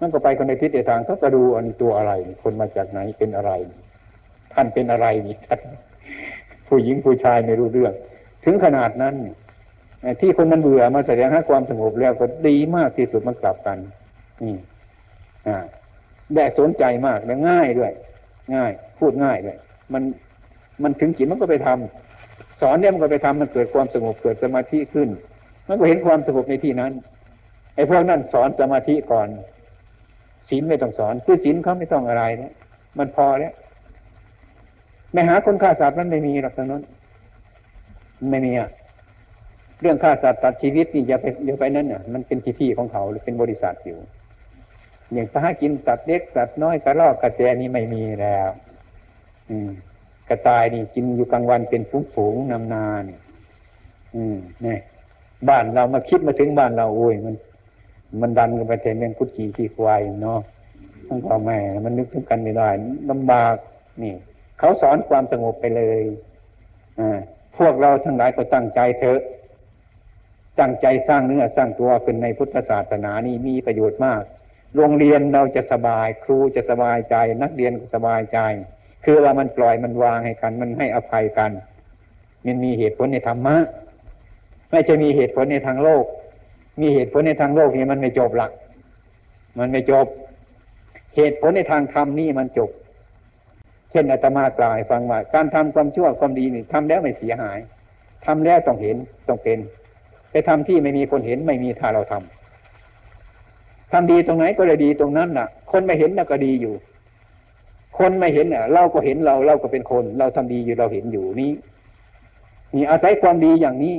[0.01, 3.53] มันก็ไปคนในทิศในทางเขาก็ดูอันนี้ตัวอะไร คนมาจากไหนเป็นอะไร
[4.55, 5.61] ท่านเป็นอะไรนี่ท่าน
[6.69, 7.93] ผู้หญิงผู้ชายไม่รู้เรื่อง
[8.45, 9.15] ถึงขนาดนั้น
[10.21, 13.79] ที่คนมันเบื่อมาแสดงให้ความสงบแล้วก็ดีมากที่สุดมันกลับกัน
[14.45, 14.57] นี่
[15.49, 15.59] อ่า
[16.35, 17.93] ได้สนใจมากและง่ายด้วย
[18.55, 19.59] ง่าย พูดง่ายเลย
[19.93, 20.03] มัน
[20.83, 25.09] มันถึงจิตมันก็ไปทำสอนเนี่ยมันก็ไปทำมันเกิดความสงบเกิดสมาธิขึ้น
[25.69, 26.93] มันก็เห็นความสงบในที่นั้น
[27.75, 29.29] ไอ้พวกนั้นสอนสมาธิก่อน
[30.49, 32.53] ศีลไม่ต้องสอนคือศีลเขาไม่ต้องอะไรเนี่ย
[32.99, 33.53] มันพอแล้ว
[35.15, 36.83] ไม่หาคนฆ่าสัตว์มันไม่มีหรอกตรงนั้น
[38.31, 38.71] ไม่มีอะ
[39.81, 43.99] เรื่องฆ่าสัตว์ตัดชีวิตนี่อย่าไปอย่าไปนั่นเนี่ยมันเป็นที่ที่ของเขาหรือเป็นบริษัทอยู่
[45.13, 48.49] อย่างถ้ากินสัตว์เล็กสัตว์น้อยกระรอกกระแตนี่ไม่มีแล้ว
[49.51, 49.71] อืม
[50.29, 53.19] กระต่ายนี่กินอยู่กลางวันเป็นฝูงฝูงนำนานี่
[54.15, 54.81] อืมเนี่ย
[55.49, 57.35] บ้านเรามาคิดมาถึงบ้านเราโอ้ยมัน
[58.21, 60.41] มันดันกันไปเทนเรื่องกุจีขี้ควายเนาะ
[61.09, 62.69] ทั้งพ่อแม่ มันนึกถึงกันไม่ได้
[63.11, 63.55] ลำบาก
[64.03, 64.15] นี่
[64.59, 66.03] เขาสอนความสงบไปเลย
[67.59, 69.21] พวกเราทั้งหลายก็ตั้งใจเถอะ
[70.61, 74.23] ตั้งใจสร้างเนื้อสร้างตัวขึ้นในพุทธศาสนานี่มีประโยชน์มาก
[74.77, 78.39] โรงเรียนเราจะสบายครูจะสบายใจ นักเรียนก็สบายใจ
[79.05, 81.51] คือว่ามันปล่อยมันวางให้กัน มันให้อภัยกัน
[82.47, 83.57] มันมีเหตุผลในธรรมะ
[84.71, 86.05] ไม่ใช่มีเหตุผลในทางโลก
[86.81, 88.53] มีเหตุผลในทางโลกนี่มันไม่จบหลัก
[89.59, 90.07] มันไม่จบ
[91.17, 92.71] เหตุผลในทางธรรมนี่มันจบ
[93.95, 97.59] ช่นอาตมากล่าวให้ฟังว่าการทำความชั่วความดีนี่ทำแล้วไม่เสียหาย
[98.27, 98.97] ทำแล้วต้องเห็น
[99.29, 99.59] ต้องเป็น
[100.31, 106.75] ไปทำที่ไม่มีคนเห็นไม่มีถ้าเราทำทำดีตรงไหนก็เลยดีตรงนั้นน่ะ คนไม่เห็นน่ะก็ดีอยู่
[107.99, 111.53] คนไม่เห็นน่ะ เราก็เห็นเราเราก็เป็นคน เราทำดีอยู่เราเห็นอยู่นี้
[112.75, 113.95] นี่อาศัยความดีอย่างนี้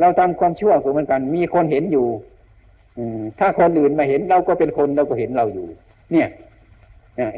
[0.00, 2.06] เราทำความชั่วเหมือนกัน มีคนเห็นอยู่
[2.98, 5.66] อืมถ้าคนอื่นมาเห็นเราก็เป็นคนเราก็เห็นเราอยู่
[6.12, 6.28] เนี่ย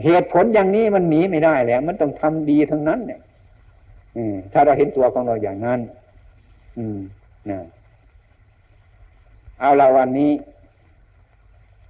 [0.05, 3.21] เหตุผลอย่างนี้มันหนีไม่ได้แล้ว มันต้องทำดีทั้งนั้น เนี่ย
[4.17, 5.81] อืถ้าเราเห็นตัวของเราอย่างนั้น
[6.79, 6.99] อืม
[7.51, 7.61] นะ
[9.61, 10.31] เอาละวันนี้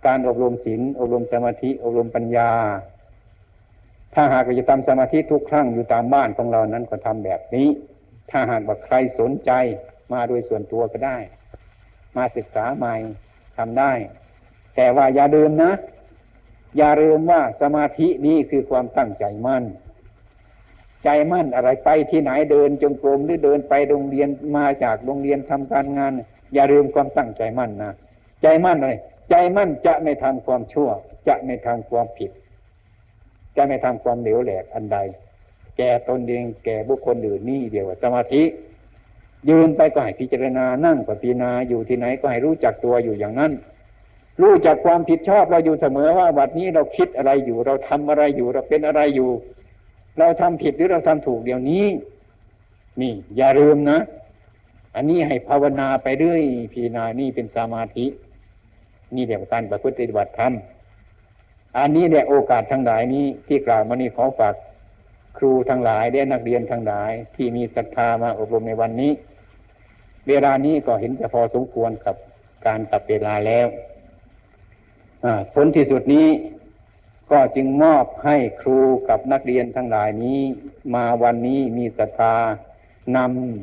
[0.06, 2.50] การอบรมศีลอบรมสมาธิ อบรมปัญญา
[4.14, 7.68] ถ้าหากจะทำสมาธิทุกครั้งอยู่ตามบ้านของเรานั้นก็ทำแบบนี้
[8.30, 9.50] ถ้าหากว่าใครสนใจ
[10.12, 11.16] มาโดยส่วนตัวก็ได้
[12.16, 12.94] มาศึกษาใหม่
[13.56, 13.92] ทำได้
[14.76, 15.72] แต่ว่าอย่าลืมนะ
[16.76, 19.64] อย่าลืมว่าสมาธินี้คือความตั้งใจมั่น
[21.04, 26.12] ใจมั่นอะไรไปที่ไหนเดินจงกรมหรือเดินไปโรงเรียนมาจากโรงเรียนทำการงาน
[26.54, 27.92] อย่าลืมความตั้งใจมั่นนะ
[28.42, 28.92] ใจมั่นอะไร
[29.30, 30.88] ใจมั่นจะไม่ทำความชั่ว
[31.28, 32.30] จะไม่ทำความผิด
[33.56, 34.98] จะไม่ทำความเหลวแหลกอันใด
[35.76, 38.42] แก่ตนเองแก่บุคคลอื่นนี่เดียวสมาธิ
[39.48, 43.52] ยืนไปก็ให้พิจารณานั่งก็พิจารณาอยู่ที่ไหนก็ให้รู้จักตัวอยู่อย่างนั้น
[44.42, 49.30] รู้จักความผิดชอบเราอยู่เสมอว่าวันนี้เราคิดอะไรอยู่ เราทำอะไรอยู่เราเป็นอะไรอยู่
[50.18, 51.84] เราทำผิดหรือเราทำถูกเดี๋ยวนี้
[53.00, 53.98] นี่ อย่าลืมนะ
[54.96, 58.06] อันนี้ให้ภาวนาไปเรื่อยพีนานี่เป็นสมาธิ
[59.14, 60.52] นี่เรียกว่าการประพฤติปฏิบัติธรรม
[61.78, 64.54] อันนี้เนี่ยโอกาสทั้งหลายนี้ที่กล่าวมานี่ขอฝาก
[65.38, 69.12] ครูทั้งหลายและนักเรียนทั้งหลาย ที่มีศรัทธามาอบรมในวันนี้
[70.28, 72.16] เวลานี้ก็เห็นจะพอสมควรกับ
[72.66, 73.66] การตับเวลาแล้ว
[75.52, 76.28] ผลที่สุดนี้
[77.30, 80.40] ก็จึงมอบให้ครูกับนักเรียนทั้งหลายนี้
[80.94, 82.36] มาวันนี้มีศรัทธา
[83.16, 83.18] น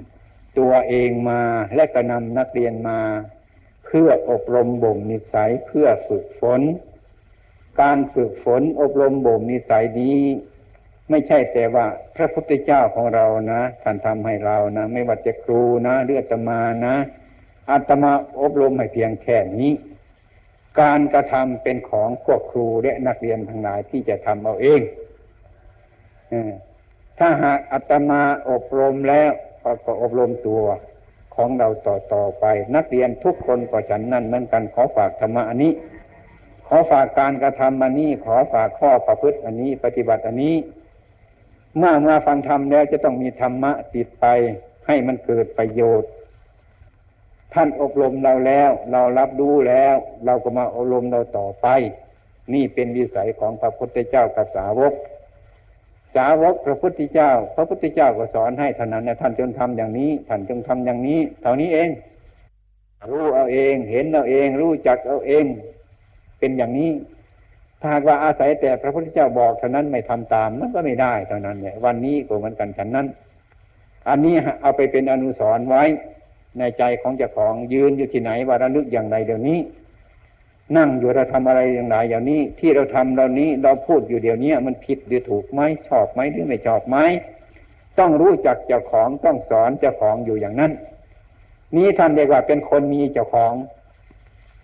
[0.07, 1.41] ำตัวเองมา
[1.75, 2.99] และก็นำนักเรียนมา
[3.85, 6.61] เพื่ออบรมบ่มนิสัยเพื่อฝึกฝน
[7.81, 10.19] การฝึกฝนอบรมบ่มนิสัยนี้
[11.09, 11.85] ไม่ใช่แต่ว่า
[12.15, 16.95] พระพุทธเจ้าของเรานะท่านทำให้เรานะ ไม่ว่าจะครูนะเลือดตมานะ
[17.69, 19.71] อาตมาอบรมให้เพียงแค่นี้
[20.79, 24.81] การกระทำเป็นของพวกครูและนักเรียนทั้งหลายที่จะทำเอาเอง
[27.19, 29.31] ถ้าหากอาตมาอบรมแล้ว
[29.85, 30.63] ก็อบรมตัว
[31.35, 32.45] ของเราต่อต่อไป
[32.75, 35.71] นักเรียนทุกคนก็ฉันนั่นเหมือนกันขอฝากธรรมะอันนี้
[36.67, 40.55] ขอฝากการกระทำอันนี้ ขอฝากข้อประพฤติอันนี้ ปฏิบัติอันนี้
[41.77, 44.25] เมื่อมาฟังธรรมแล้วจะต้องมีธรรมะติดไป
[44.87, 46.09] ให้มันเกิดประโยชน์
[47.53, 49.95] ท่านอบรมเราแล้ว เรารับรู้แล้ว
[50.25, 51.67] เราก็มาอบรมเราต่อไป
[52.53, 54.93] นี่เป็นวิสัยของพระพุทธเจ้ากับสาวก
[56.15, 61.89] สาวกพระพุทธเจ้า พระพุทธเจ้าก็สอนให้ท่านนั้นท่านจงทำอย่างนี้ ท่านจงทำอย่างนี้ เท่านี้เอง
[63.11, 65.45] รู้เอาเองเห็นเอาเอง รู้จักเอาเอง
[66.39, 66.91] เป็นอย่างนี้
[67.79, 73.07] ถ้าหากว่าอาศัยแต่พระพุทธเจ้าบอกเท่านั้นไม่ทำตามมันก็ไม่ได้เท่านั้นเนี่ยวันนี้ก็เหมือนกันฉันนั้น
[74.09, 75.83] อันนี้เอาไปเป็นอนุสรณ์ไว้
[76.59, 79.59] ในใจของเจ้าของยืนอยู่ที่ไหนว่าระลึกอย่างไรเดี๋ยวนี้
[80.77, 86.97] นั่งอยู่เราทำอะไรอย่างไรอย่างนี้ ที่เราทำเรานี้เราพูดอยู่เดี๋ยวนี้มันผิดหรือถูกไหมชอบไหมหรือไม่ชอบไหม
[87.99, 90.71] ต้องรู้จักเจ้าของต้องสอนเจ้าของอยู่อย่างนั้น
[91.75, 93.53] นี้ท่านเรียกว่าเป็นคนมีเจ้าของ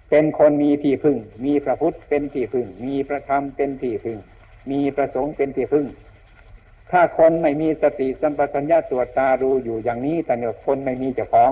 [0.10, 4.18] เป็นคนมีที่พึ่ง มีพระพุทธเป็นที่พึ่ง มีพระธรรมเป็นที่พึ่ง
[4.72, 5.86] มีพระสงฆ์เป็นที่พึ่ง
[6.92, 11.52] ถ้าคนไม่มีสติสัมปชัญญะตรวจตาดูอยู่อย่างนี้แต่เนี่ยคนไม่มีเจ้าของ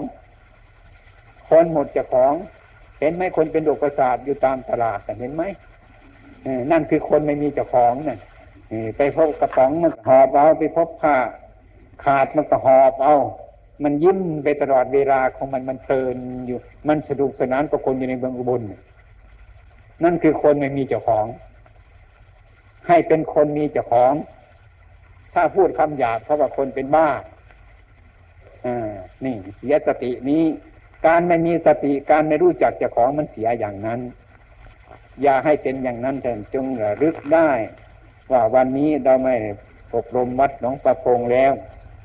[1.50, 2.34] คนหมดจะของ
[3.00, 5.44] เห็นไหมคนเป็นโรคประสาทอยู่ตามตลาดเห็นไหม
[6.72, 8.20] นั่นคือคนไม่มีเจ้าของน่ะ
[8.98, 11.16] ไปพบกระป๋องมันหอบเอาไปพบผ้า
[12.04, 13.16] ขาดมันก็หอบเอา
[13.84, 16.18] มันยิ้มไปตลอดเวลาของมันมันเพลิน
[16.48, 18.62] อยู่ มันสนุกสนานกับคนอยู่ในเมืองอุบล
[20.04, 21.26] นั่นคือคนไม่มีเจ้าของ
[22.88, 24.14] ให้เป็นคนมีเจ้าของ
[25.34, 27.08] ถ้าพูดคำหยาบเพราะว่าคนเป็นบ้า
[28.66, 28.92] อ่า
[29.26, 30.44] นี่เสียสตินี้
[31.06, 34.00] การไม่มีสติการไม่รู้จักเจ้าของมันเสียอย่างนั้น
[35.22, 37.50] อย่าให้เป็นอย่างนั้นแต่จงระลึกได้
[38.32, 39.36] ว่าวันนี้เราไม่
[39.96, 41.52] อบรมวัดหนองประพงแล้ว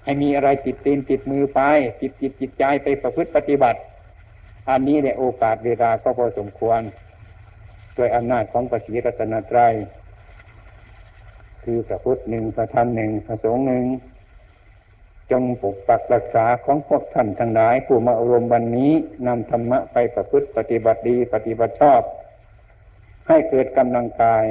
[0.04, 1.60] ให้มีอะไรติดตีนติดมือไป
[2.00, 3.80] ติดจิตจิตใจไปประพฤติปฏิบัติ
[4.68, 6.80] อันนี้เนี่ยโอกาสเวลาก็พอสมควร
[7.94, 9.74] โดยอำนาจของปฏิรัตนตรัย
[11.64, 13.84] คือพระพุทธหนึ่งพระธรรมหนึ่งพระสงฆ์หนึ่ง
[15.30, 18.92] จงปกปักรักษาของพวกท่านทั้งหลาย ผู้มาอบรมวันนี้
[19.26, 22.02] นำธรรมะไปประพฤติปฏิบัติดีปฏิบัติชอบ
[23.28, 24.44] ให้เกิดกำลังกาย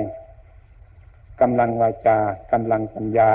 [1.42, 2.20] กำลังวาจา
[2.52, 3.34] กำลังปัญญา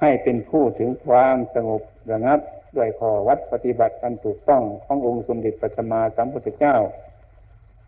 [0.00, 2.40] ให้เป็นผู้ถึงความสงบระงับ
[2.76, 6.76] ด้วยข้อวัดปฏิบัติอันถูกต้องขององค์สมเด็จพระสัมมาสัมพุทธเจ้า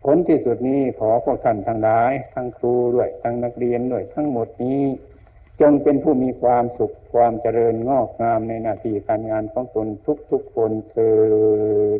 [0.03, 4.81] ผลที่สุดนี้ขอพวกท่านทั้งหลาย ทั้งครูด้วยทั้งนักเรียนด้วยทั้งหมดนี้
[5.61, 9.87] จงเป็นผู้มีความสุขความเจริญงอกงามในหน้าที่การงานของตน
[10.31, 11.11] ทุกๆคนเถิ